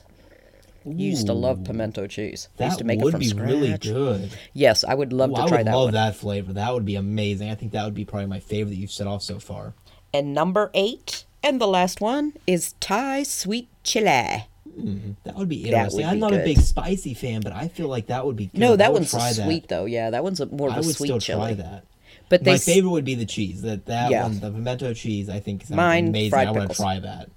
[0.86, 2.48] You used to love pimento cheese.
[2.54, 3.48] I That used to make it would from be scratch.
[3.48, 4.30] really good.
[4.52, 5.94] Yes, I would love Ooh, to I try would that love one.
[5.94, 6.52] that flavor.
[6.52, 7.50] That would be amazing.
[7.50, 9.74] I think that would be probably my favorite that you've set off so far.
[10.12, 14.46] And number eight, and the last one is Thai sweet chili.
[14.68, 15.12] Mm-hmm.
[15.24, 16.00] That would be That interesting.
[16.00, 16.40] would I'm be not good.
[16.40, 18.58] a big spicy fan, but I feel like that would be good.
[18.60, 19.44] No, that one's try a that.
[19.44, 19.84] sweet though.
[19.84, 21.38] Yeah, that one's a, more of I a would sweet still chili.
[21.40, 21.84] try that.
[22.28, 23.62] But they My s- favorite would be the cheese.
[23.62, 24.22] That that Yeah.
[24.24, 25.28] one, the pimento cheese.
[25.28, 26.30] I think sounds Mine, amazing.
[26.30, 27.28] fried I want to try that.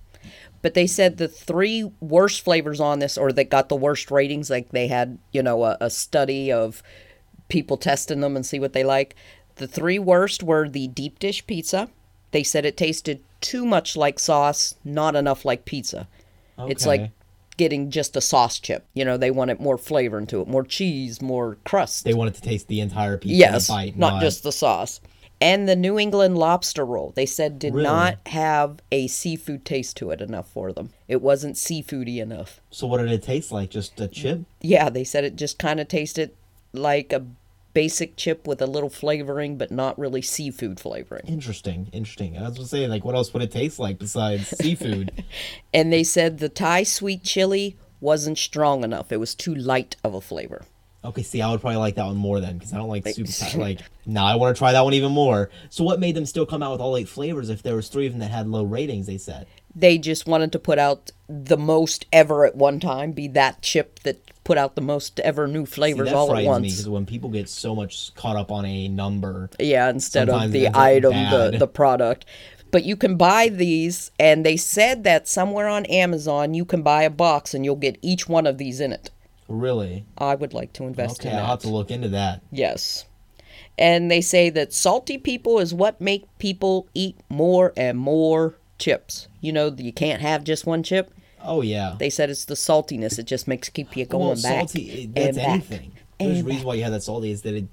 [0.62, 4.50] But they said the three worst flavors on this, or that got the worst ratings,
[4.50, 6.82] like they had, you know, a, a study of
[7.50, 9.16] people testing them and see what they like.
[9.58, 11.90] The three worst were the deep dish pizza.
[12.32, 16.08] They said it tasted too much like sauce, not enough like pizza.
[16.60, 17.12] It's like
[17.58, 18.86] getting just a sauce chip.
[18.94, 22.06] You know, they wanted more flavor into it, more cheese, more crust.
[22.06, 25.02] They wanted to taste the entire pizza yes, bite, not just the sauce.
[25.40, 27.84] And the New England lobster roll, they said did Really?
[27.84, 30.90] not have a seafood taste to it enough for them.
[31.08, 32.60] It wasn't seafoody enough.
[32.72, 33.70] So what did it taste like?
[33.70, 34.42] Just a chip?
[34.62, 36.32] Yeah, they said it just kind of tasted
[36.74, 37.24] like a
[37.78, 41.28] basic chip with a little flavoring, but not really seafood flavoring.
[41.28, 42.36] Interesting, interesting.
[42.36, 45.24] I was gonna say, like, what else would it taste like besides seafood?
[45.76, 49.12] And they said the Thai sweet chili wasn't strong enough.
[49.12, 50.66] It was too light of a flavor.
[51.06, 53.32] Okay, see, I would probably like that one more then because I don't like super
[53.32, 53.82] ti- like.
[54.08, 55.52] Now I want to try that one even more.
[55.70, 58.08] So what made them still come out with all eight flavors if there was three
[58.08, 59.06] of them that had low ratings?
[59.06, 59.46] They said.
[59.76, 64.00] They just wanted to put out the most ever at one time, be that chip
[64.00, 66.64] that put out the most ever new flavors that all at once.
[66.64, 70.70] because when people get so much caught up on a number, Yeah, instead of the
[70.74, 72.26] item, the, the product.
[72.72, 77.04] But you can buy these, and they said that somewhere on Amazon you can buy
[77.04, 79.12] a box and you'll get each one of these in it.
[79.50, 81.42] really, I would like to invest okay, in that.
[81.42, 82.42] I'll have to look into that.
[82.50, 83.04] Yes.
[83.78, 89.28] And they say that salty people is what make people eat more and more chips.
[89.42, 91.12] You know, you can't have just one chip.
[91.48, 91.96] Oh yeah.
[91.98, 93.18] They said it's the saltiness.
[93.18, 94.70] It just makes keep you going well, back.
[94.70, 94.90] salty.
[95.04, 95.48] it- That's back.
[95.48, 95.92] anything.
[96.20, 97.66] There's a reason why you have that salty is that it,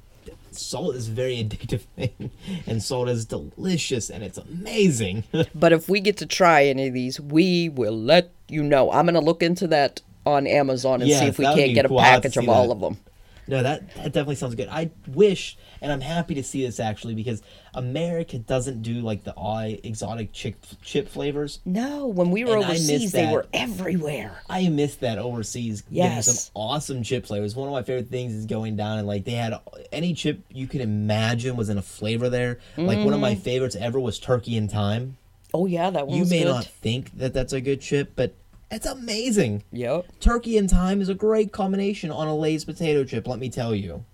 [0.51, 2.31] salt is a very addictive thing,
[2.67, 5.25] and salt is delicious and it's amazing.
[5.55, 8.91] But if we get to try any of these, we will let you know.
[8.93, 11.89] I'm going to look into that on Amazon and see if we can't get a
[11.89, 11.99] cool.
[11.99, 12.75] I'll have to package of all that.
[12.75, 12.99] of them.
[13.47, 14.69] No, that that definitely sounds good.
[14.71, 17.43] I wish, and I'm happy to see this actually because
[17.75, 21.61] America doesn't do like the all exotic chip chip flavors.
[21.67, 24.41] No, when we were And overseas, they were everywhere.
[24.49, 26.27] I miss that overseas getting Yes.
[26.27, 27.55] some awesome chip flavors.
[27.55, 29.61] One of my favorite things is going down and like they had
[29.93, 32.61] any chip you could imagine was in a flavor there.
[32.79, 33.43] Like one of my mm-hmm.
[33.43, 35.19] favorites ever was turkey and thyme.
[35.53, 36.49] Oh yeah, that one You may good.
[36.49, 38.35] not think that that's a good chip, but
[38.71, 39.65] it's amazing.
[39.71, 40.07] Yep.
[40.19, 43.75] Turkey and thyme is a great combination on a Lay's potato chip, let me tell
[43.75, 44.05] you.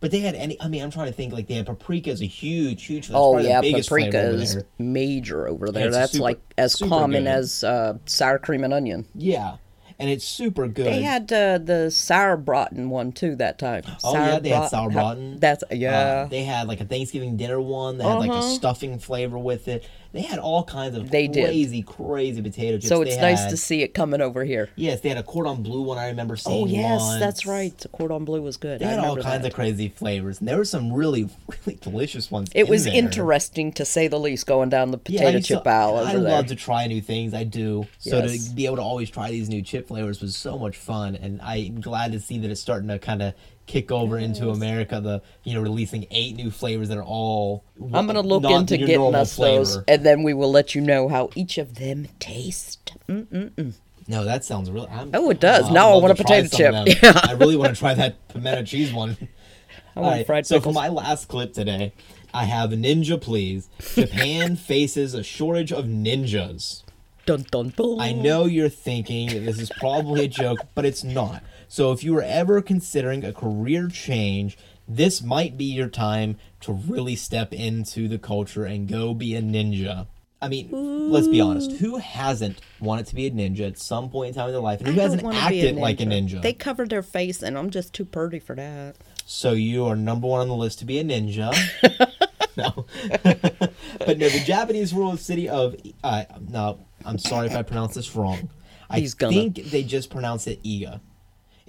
[0.00, 0.60] But they had any.
[0.60, 1.32] I mean, I'm trying to think.
[1.32, 3.08] Like they had paprika is a huge, huge.
[3.08, 5.90] that's Oh yeah, biggest paprika flavor over is major over there.
[5.90, 7.30] That's super- like as common good.
[7.30, 9.04] as uh, sour cream and onion.
[9.14, 9.56] Yeah,
[9.98, 10.86] and it's super good.
[10.86, 13.82] They had uh, the sauerbraten one too that time.
[14.02, 14.92] Oh yeah, they had Sauerbraten.
[14.94, 15.40] sauerbraten.
[15.40, 16.24] That's Uh, yeah.
[16.30, 17.98] they had like a Thanksgiving dinner one.
[17.98, 18.42] They had like a Uh-huh.
[18.54, 19.86] stuffing flavor with it.
[20.12, 21.44] They had all kinds of They did.
[21.46, 22.88] crazy, crazy potato chips.
[22.88, 24.68] so it's They nice had- to see it coming over here.
[24.74, 25.98] Yes, they had a cordon bleu one.
[25.98, 26.64] I remember oh, seeing.
[26.64, 27.20] Oh yes, once.
[27.20, 27.76] that's right.
[27.78, 28.80] The cordon bleu was good.
[28.80, 29.48] They I had all kinds that.
[29.48, 31.28] of crazy flavors, and there were some really,
[31.66, 32.50] really delicious ones.
[32.54, 32.94] It in was there.
[32.94, 36.22] interesting to say the least, going down the Yeah, potato I chip aisle I there.
[36.22, 37.32] love to try new things.
[37.32, 37.86] I do.
[37.98, 38.48] So Yes.
[38.48, 41.40] to be able to always try these new chip flavors was so much fun, and
[41.40, 43.34] I'm glad to see that it's starting to kind of
[43.70, 45.00] kick over into America.
[45.00, 47.64] The you know releasing eight new flavors that are all.
[47.92, 50.80] I'm gonna look not into getting normal us those, and then we will let you
[50.80, 52.92] know how each of them taste.
[53.08, 53.74] Mm-mm-mm.
[54.08, 54.88] No, that sounds really.
[54.88, 55.66] I'm, Oh, it does.
[55.66, 57.02] I'd Now I want a try potato chip.
[57.02, 57.12] Yeah.
[57.28, 59.16] I really want to try that pimento cheese one.
[59.96, 60.74] I want Alright, fried so pickles.
[60.74, 61.92] for my last clip today,
[62.34, 63.68] I have Ninja Please.
[63.94, 66.82] Japan faces a shortage of ninjas.
[67.26, 68.00] dun dun dun.
[68.00, 71.42] I know you're thinking this is probably a joke, but it's not.
[71.70, 74.58] So if you were ever considering a career change,
[74.88, 79.40] this might be your time to really step into the culture and go be a
[79.40, 80.08] ninja.
[80.42, 81.70] I mean, let's be honest.
[81.76, 84.80] Who hasn't wanted to be a ninja at some point in time in their life?
[84.80, 86.42] And who don't hasn't wanna a acted like a ninja?
[86.42, 88.96] They cover their face, and I'm just too pretty for that.
[89.24, 91.54] So you are number one on the list to be a ninja.
[92.56, 92.84] no,
[93.22, 94.28] but no.
[94.28, 96.84] The Japanese rule of city of uh, no.
[97.04, 98.50] I'm sorry if I pronounce this wrong.
[98.90, 101.00] I think they just pronounce it Iga.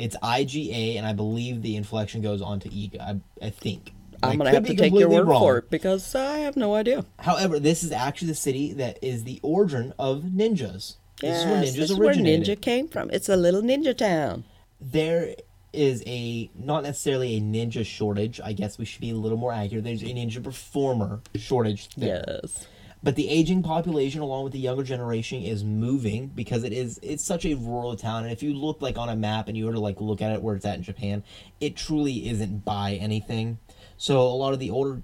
[0.02, 3.00] It's I G A, and I believe the inflection goes on to Iga.
[3.02, 3.94] I, I think.
[4.24, 5.42] I'm gonna have to take your word wrong.
[5.42, 7.06] for it because I have no idea.
[7.20, 10.96] However, this is actually the city that is the origin of ninjas.
[11.22, 13.10] This is where Yes, ninjas this is where ninja came from.
[13.12, 14.44] It's a little ninja town.
[14.80, 15.36] there
[15.74, 18.42] is a not necessarily a ninja shortage.
[18.44, 19.86] I guess we should be a little more accurate.
[19.86, 21.90] There's a ninja performer shortage.
[21.96, 22.24] There.
[22.28, 22.68] Yes.
[23.04, 27.24] But the aging population, along with the younger generation, is moving because it is it's
[27.24, 28.24] such a rural town.
[28.24, 30.32] And if you look like on a map and you were to like look at
[30.32, 31.24] it where it's at in Japan,
[31.60, 33.58] it truly isn't by anything.
[33.98, 35.02] So a lot of the older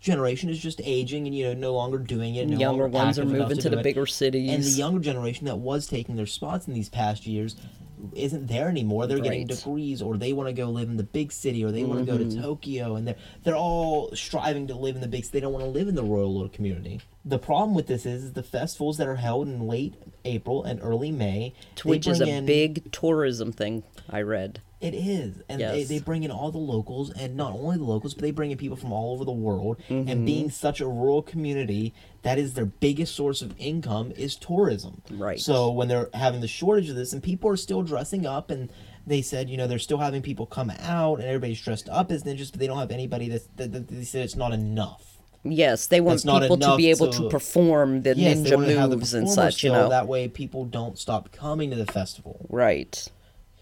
[0.00, 2.48] generation is just aging and you know no longer doing it.
[2.48, 3.82] No Younger ones are moving to do the it.
[3.82, 4.50] bigger cities.
[4.50, 7.56] And the younger generation that was taking their spots in these past years
[8.14, 9.06] isn't there anymore.
[9.06, 11.84] They're getting degrees or they want to go live in the big city or they
[11.84, 12.36] want to go Mm-hmm.
[12.36, 15.38] to Tokyo and they're they're all striving to live in the big city.
[15.38, 17.00] They don't want to live in the rural little community.
[17.24, 19.94] The problem with this is, the festivals that are held in late
[20.24, 21.52] April and early May,
[21.84, 24.62] Which is a in- big tourism thing, I read.
[24.80, 25.42] it is.
[25.46, 28.30] And they, they bring in all the locals, and not only the locals, but they
[28.30, 29.76] bring in people from all over the world.
[29.90, 30.08] Mm-hmm.
[30.08, 31.92] And being such a rural community,
[32.22, 35.02] that is their biggest source of income is tourism.
[35.10, 35.40] Right.
[35.40, 38.70] So when they're having the shortage of this, and people are still dressing up, and
[39.06, 42.24] they said, you know, they're still having people come out, and everybody's dressed up as
[42.24, 45.06] ninjas, but they don't have anybody that's, that, that they said it's not enough.
[45.42, 48.90] Yes, they want That's people to be able to- to perform the Yes, ninja have
[48.90, 49.88] the moves and such, you know.
[49.88, 52.46] That way people don't stop coming to the festival.
[52.50, 53.08] Right.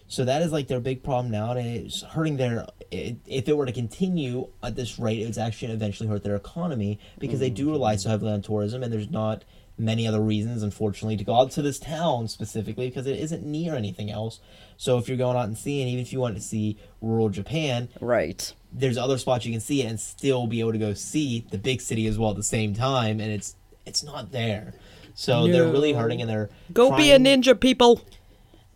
[0.09, 2.67] So that is like their big problem now, and it's hurting their.
[2.91, 6.99] It, if it were to continue at this rate, it's actually eventually hurt their economy
[7.19, 7.73] because they do mm-hmm.
[7.73, 9.45] rely so heavily on tourism, and there's not
[9.77, 13.75] many other reasons, unfortunately, to go out to this town specifically because it isn't near
[13.75, 14.39] anything else.
[14.77, 17.87] So if you're going out and seeing, even if you want to see rural Japan,
[18.01, 18.51] Right.
[18.73, 21.57] there's other spots you can see it and still be able to go see the
[21.57, 23.55] big city as well at the same time, and it's
[23.85, 24.73] it's not there.
[25.15, 28.01] So they're really hurting, and they're Go be a ninja, people.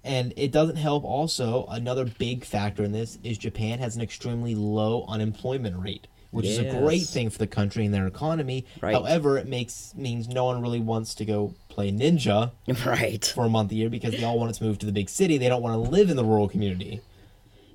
[0.04, 4.54] And it doesn't help also another big factor in this is japan has an extremely
[4.56, 8.94] low unemployment rate which is a great thing for the country and their economy Right.
[8.94, 12.52] however it makes means no one really wants to go play ninja
[12.86, 13.24] Right.
[13.36, 15.38] for a month a year because they all want to move to the big city
[15.38, 17.02] they don't want to live in the rural community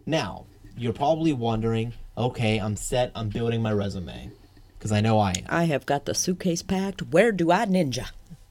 [0.07, 4.31] now you're probably wondering okay i'm set i'm building my resume
[4.77, 7.03] because i know i am I have got the suitcase packed.
[7.03, 8.11] Where do I ninja?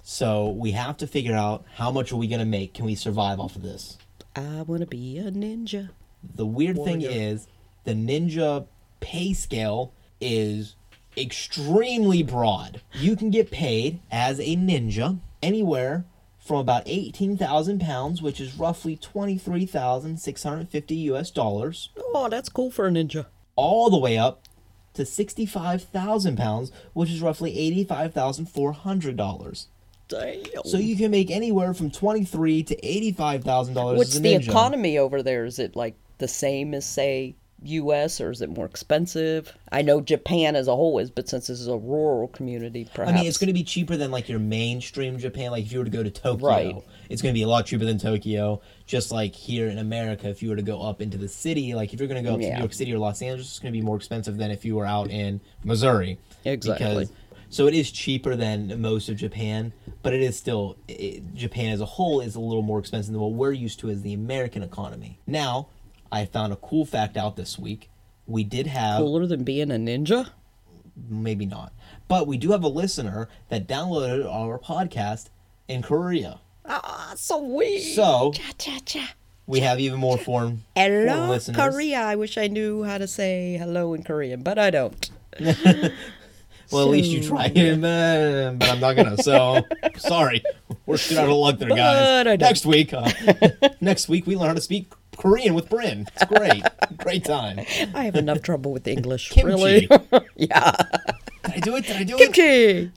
[0.09, 2.95] So we have to figure out how much are we going to make can we
[2.95, 3.97] survive off of this
[4.37, 5.89] I want to be a ninja.
[6.35, 7.47] The weird thing is
[7.85, 8.67] the ninja
[8.99, 10.75] pay scale is
[11.17, 12.81] extremely broad.
[12.93, 16.05] You can get paid as a ninja anywhere
[16.37, 22.91] from about 18,000 pounds, which is roughly 23,650 US dollars, Oh, that's cool for a
[22.91, 23.25] ninja.
[23.55, 24.43] all the way up
[24.93, 27.55] to 65,000 pounds, which is roughly
[27.89, 29.65] $85,400.
[30.07, 30.63] Damn.
[30.65, 34.47] So you can make anywhere from 23 to $85,000 What's the ninja.
[34.47, 35.45] economy over there?
[35.45, 38.21] Is it like the same as say U.S.
[38.21, 39.57] or is it more expensive?
[39.71, 43.11] I know Japan as a whole is, but since this is a rural community, perhaps.
[43.11, 45.49] I mean, it's going to be cheaper than like your mainstream Japan.
[45.51, 46.75] Like if you were to go to Tokyo, Right.
[47.09, 48.61] it's going to be a lot cheaper than Tokyo.
[48.85, 51.93] Just like here in America, if you were to go up into the city, like
[51.93, 53.73] if you're going to go up to New York City or Los Angeles, it's going
[53.73, 56.19] to be more expensive than if you were out in Missouri.
[56.45, 57.09] Exactly.
[57.49, 59.73] So it is cheaper than most of Japan,
[60.03, 63.21] but it is still it, Japan as a whole is a little more expensive than
[63.21, 65.19] what we're used to as the American economy.
[65.25, 65.67] Now,
[66.11, 67.89] I found a cool fact out this week.
[68.25, 70.29] We did have cooler than being a ninja.
[71.09, 71.71] maybe not.
[72.07, 75.29] But we do have a listener that downloaded our podcast
[75.67, 76.39] in Korea.
[76.65, 77.93] Ah, sweet.
[77.95, 79.13] So cha cha cha.
[79.45, 81.57] we have even more foreign, foreign Hello, listeners.
[81.57, 81.99] Korea.
[82.01, 85.09] I wish I knew how to say hello in Korean, but I don't.
[86.71, 89.17] Well, at least you tried, uh, but I'm not gonna.
[89.17, 89.61] So
[89.97, 90.43] sorry,
[90.85, 92.39] we're shit out of luck there, guys.
[92.39, 93.09] Next week, uh,
[93.79, 96.07] next week we learn how to speak Korean with Bryn.
[96.15, 96.63] It's great,
[96.97, 97.59] great time.
[97.93, 99.29] I have enough trouble with the English.
[99.29, 99.47] Kimchi.
[99.47, 99.89] Really?
[100.35, 100.73] yeah.
[101.45, 101.85] Did I do it?
[101.85, 102.33] Did I do it?
[102.33, 102.91] Kimchi.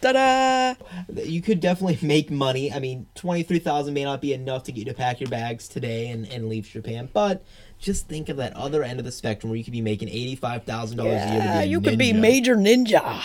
[0.00, 0.74] Ta-da.
[1.22, 2.72] you could definitely make money.
[2.72, 5.30] I mean, twenty three thousand may not be enough to get you to pack your
[5.30, 7.44] bags today and, and leave Japan, but
[7.84, 10.34] just think of that other end of the spectrum where you could be making eighty
[10.34, 12.12] five thousand dollars a year Yeah, you could be.
[12.14, 13.22] Major Ninja.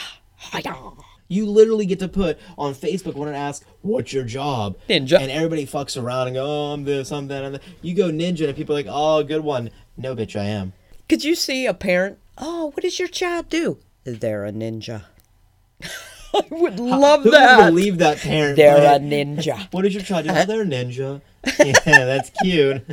[1.32, 5.20] You literally get to put on Facebook when it asks, "What's your job?" Ninja.
[5.20, 8.10] and everybody fucks around and go, "Oh, I'm this, I'm that, I'm that." You go
[8.10, 10.74] ninja, and people are like, "Oh, good one." No, bitch, I am.
[11.08, 12.18] Could you see a parent?
[12.38, 13.78] Oh, what does your child do?
[14.06, 15.04] They're a ninja.
[16.34, 17.58] I would love Who that.
[17.58, 18.56] would believe that parent?
[18.56, 19.68] They're a ninja.
[19.72, 20.32] What is your child do?
[20.32, 21.22] Oh, they're a ninja.
[21.60, 22.84] yeah, that's cute.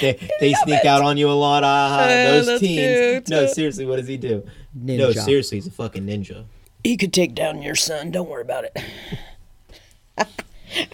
[0.00, 1.62] They they sneak out on you a lot.
[1.64, 3.26] Ah, Yeah, those that's teens.
[3.26, 3.28] cute.
[3.28, 4.46] No, seriously, what does he do?
[4.74, 6.44] No, seriously, he's a fucking ninja.
[6.84, 8.10] He could take down your son.
[8.10, 8.78] Don't worry about it.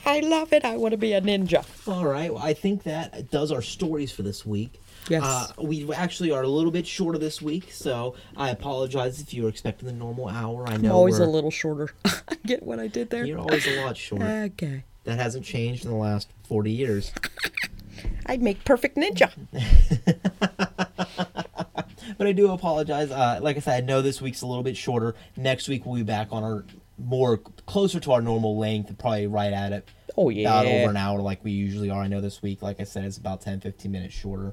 [0.04, 0.64] I love it.
[0.64, 1.64] I want to be a ninja.
[1.86, 4.80] All right, well, I think that does our stories for this week.
[5.08, 5.22] Yes.
[5.24, 9.44] Uh, we actually are a little bit shorter this week, so I apologize if you
[9.44, 10.66] were expecting the normal hour.
[10.68, 11.90] I know I'm always a we're- little shorter.
[12.46, 13.24] Get what I did there?
[13.24, 14.26] You're always a lot shorter.
[14.52, 14.84] Okay.
[15.08, 17.12] That hasn't changed in the last 40 years.
[18.26, 19.32] I'd make perfect ninja.
[22.16, 23.10] But I do apologize.
[23.12, 25.14] Uh, like I said, I know this week's a little bit shorter.
[25.36, 26.64] Next week we'll be back on our
[26.98, 29.88] more closer to our normal length, probably right at it.
[30.16, 32.02] Oh, yeah, About over an hour like we usually are.
[32.02, 34.52] I know this week, like I said, it's about 10, 15 minutes shorter.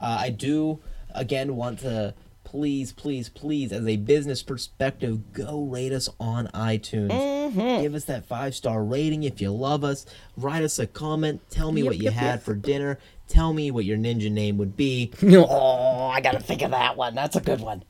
[0.00, 0.80] Uh, I do,
[1.14, 2.14] again, want to
[2.50, 7.10] please, please, please, as a business perspective, go rate us on iTunes.
[7.10, 7.82] Mm-hmm.
[7.82, 10.06] Give us that five star rating if you love us.
[10.34, 11.42] Write us a comment.
[11.50, 12.42] Tell me Yep, what you yep, had yep.
[12.42, 12.98] for dinner.
[13.28, 15.12] Tell me what your ninja name would be.
[15.22, 17.14] Oh, I gotta think of that one.
[17.14, 17.84] That's a good one.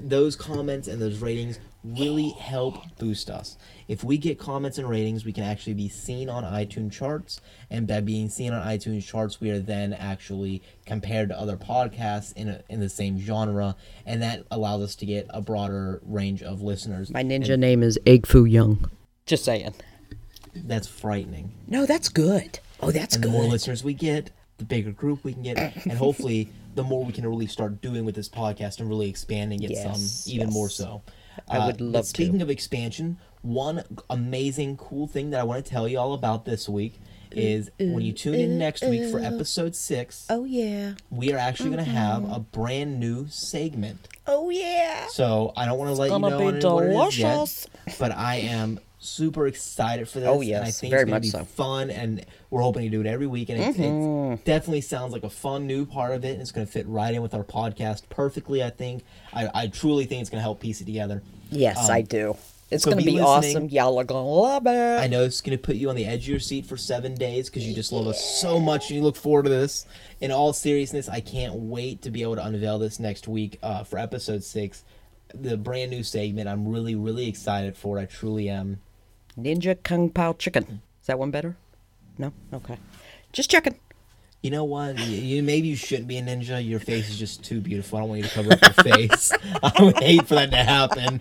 [0.00, 1.58] those comments and those ratings
[1.94, 3.56] really help boost us.
[3.88, 7.86] If we get comments and ratings, we can actually be seen on iTunes charts, and
[7.86, 12.48] by being seen on iTunes charts, we are then actually compared to other podcasts in
[12.48, 16.62] a, in the same genre, and that allows us to get a broader range of
[16.62, 17.10] listeners.
[17.10, 18.90] My ninja name is Egg Foo Young.
[19.24, 19.74] Just saying.
[20.54, 21.52] That's frightening.
[21.68, 22.58] No, that's good.
[22.80, 23.32] Oh, that's And the good.
[23.34, 27.12] more listeners we get, the bigger group we can get, and hopefully, the more we
[27.12, 30.68] can really start doing with this podcast and really expanding it Yes, some even more
[30.68, 31.02] so.
[31.48, 32.08] I would but love to.
[32.10, 36.44] Speaking of expansion, one amazing cool thing that I want to tell you all about
[36.44, 37.00] this week
[37.32, 40.92] is when you tune in next week for episode six, oh yeah.
[41.10, 42.32] we are actually going to have Mm-hmm.
[42.32, 44.08] a brand new segment.
[44.26, 45.06] Oh yeah.
[45.08, 47.66] So I don't want to let you know be what it is yet, delicious.
[47.98, 50.28] but I am super excited for this.
[50.28, 51.44] Oh, and I yes, think very it's gonna much be so.
[51.44, 53.48] fun, and we're hoping to do it every week.
[53.50, 54.32] And it, Mm-hmm.
[54.34, 56.32] it definitely sounds like a fun new part of it.
[56.32, 58.62] And it's going to fit right in with our podcast perfectly.
[58.62, 59.04] I think.
[59.32, 61.22] I, I truly think it's going to help piece it together.
[61.50, 62.36] Yes, Um, I do.
[62.68, 63.68] It's so gonna be be awesome.
[63.68, 64.70] Y'all are gonna love it.
[65.00, 67.14] I know it's going to put you on the edge of your seat for seven
[67.14, 69.86] days because you just love us so much and you look forward to this.
[70.20, 73.84] In all seriousness, I can't wait to be able to unveil this next week uh,
[73.84, 74.82] for episode six,
[75.32, 76.48] the brand new segment.
[76.48, 78.00] I'm really, really excited for.
[78.00, 78.80] I truly am.
[79.38, 80.80] Ninja Kung Pao chicken.
[81.00, 81.56] Is that one better?
[82.18, 82.32] No.
[82.52, 82.78] Okay.
[83.32, 83.76] Just checking.
[84.42, 84.98] You know what?
[84.98, 86.64] You, you maybe you shouldn't be a ninja.
[86.64, 87.98] Your face is just too beautiful.
[87.98, 89.32] I don't want you to cover up your face.
[89.62, 91.20] I would hate for that to happen.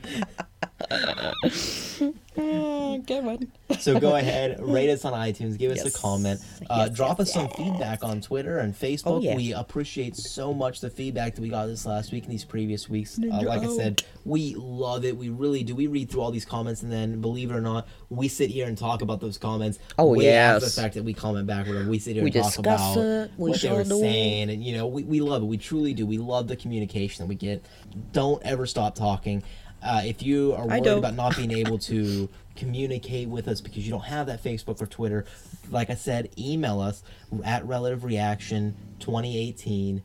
[2.38, 3.52] Oh, good one.
[3.80, 5.96] So go ahead, rate us on iTunes, give us Yes.
[5.96, 6.40] a comment,
[6.70, 9.24] uh, Yes, drop yes, us some feedback on Twitter and Facebook.
[9.24, 9.36] yeah.
[9.36, 12.90] We appreciate so much the feedback that we got this last week and these previous
[12.90, 13.18] weeks.
[13.20, 15.16] Uh, like I said, we love it.
[15.18, 15.76] We really do.
[15.76, 18.68] We read through all these comments and then, believe it or not, we sit here
[18.68, 19.80] and talk about those comments.
[19.98, 20.64] Oh, yes.
[20.76, 21.90] the fact that we comment back, whatever.
[21.90, 23.32] We sit here We and talk about it.
[23.38, 24.00] We what they were do.
[24.00, 25.46] saying, and you know, we, we love it.
[25.46, 26.06] We truly do.
[26.06, 27.66] We love the communication that we get.
[28.12, 29.44] Don't ever stop talking.
[29.86, 33.92] Uh, if you are worried about not being able to communicate with us because you
[33.92, 35.26] don't have that Facebook or Twitter,
[35.70, 37.04] like I said, email us
[37.44, 40.02] at relative reaction 2018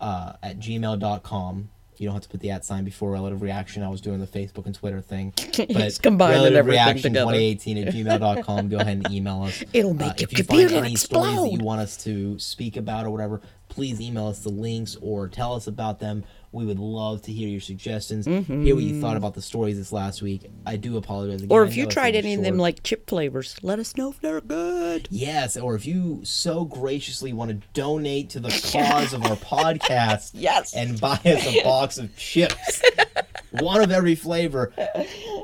[0.00, 1.68] uh, at gmail.com.
[1.98, 3.82] You don't have to put the at sign before relative reaction.
[3.82, 5.34] I was doing the Facebook and Twitter thing.
[5.52, 7.32] He's combining relative everything reaction together.
[7.32, 8.68] 2018 at gmail.com.
[8.70, 9.62] Go ahead and email us.
[9.74, 12.38] It'll Uh, make your if you find computer any stories that you want us to
[12.38, 16.24] speak about or whatever, please email us the links or tell us about them.
[16.52, 18.26] We would love to hear your suggestions.
[18.26, 20.50] Hear what you thought about the stories this last week.
[20.66, 21.48] I do apologize again.
[21.48, 21.52] Mm-hmm.
[21.52, 23.96] Or if you know it's a tried any of them like chip flavors, let us
[23.96, 25.06] know if they're good.
[25.12, 30.32] Yes, or if you so graciously want to donate to the cause of our podcast
[30.34, 30.74] Yes.
[30.74, 32.82] and buy us a box of chips,
[33.60, 34.72] one of every flavor,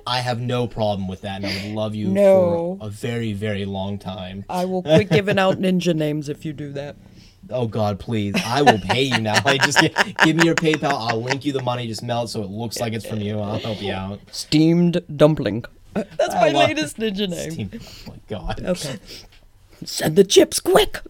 [0.09, 2.79] I have no problem with that and I would love you No.
[2.81, 4.45] for a very, very long time.
[4.49, 6.97] I will quit giving out ninja names if you do that.
[7.51, 8.35] Oh God, please!
[8.45, 9.41] I will pay you now.
[9.45, 9.95] Like, just gi-
[10.25, 10.93] give me your PayPal.
[11.11, 11.87] I'll link you the money.
[11.87, 13.39] Just mail it so it looks like it's from you.
[13.41, 14.21] I'll help you out.
[14.33, 15.65] Steamed dumpling.
[15.95, 17.51] That's my I love- latest ninja name.
[17.69, 18.63] Team- Oh my God.
[18.65, 18.99] Okay.
[19.85, 21.01] Send the chips quick.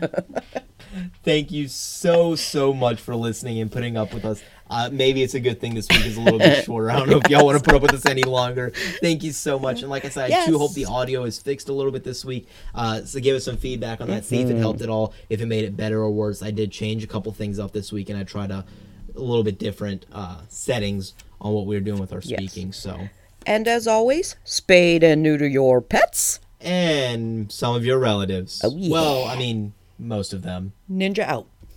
[1.24, 4.42] Thank you so so much for listening and putting up with us.
[4.74, 6.90] Uh, maybe it's a good thing this week is a little bit shorter.
[6.90, 8.72] I don't know if y'all want to put up with us any longer.
[9.02, 9.82] Thank you so much.
[9.82, 10.60] And like I said, I too Yes.
[10.60, 12.48] hope the audio is fixed a little bit this week.
[12.74, 14.24] Uh, so give us some feedback on that.
[14.24, 14.60] See if it Mm-hmm.
[14.60, 15.12] helped at all.
[15.28, 16.42] If it made it better or worse.
[16.42, 18.64] I did change a couple things up this week, and I tried a,
[19.14, 22.38] a little bit different uh, settings on what we were doing with our Yes.
[22.40, 22.72] speaking.
[22.72, 23.08] So.
[23.44, 26.40] And as always, spade and neuter your pets.
[26.60, 28.60] and some of your relatives.
[28.64, 28.90] Oh, yeah.
[28.90, 30.72] Well, I mean, most of them.
[30.90, 31.46] Ninja out.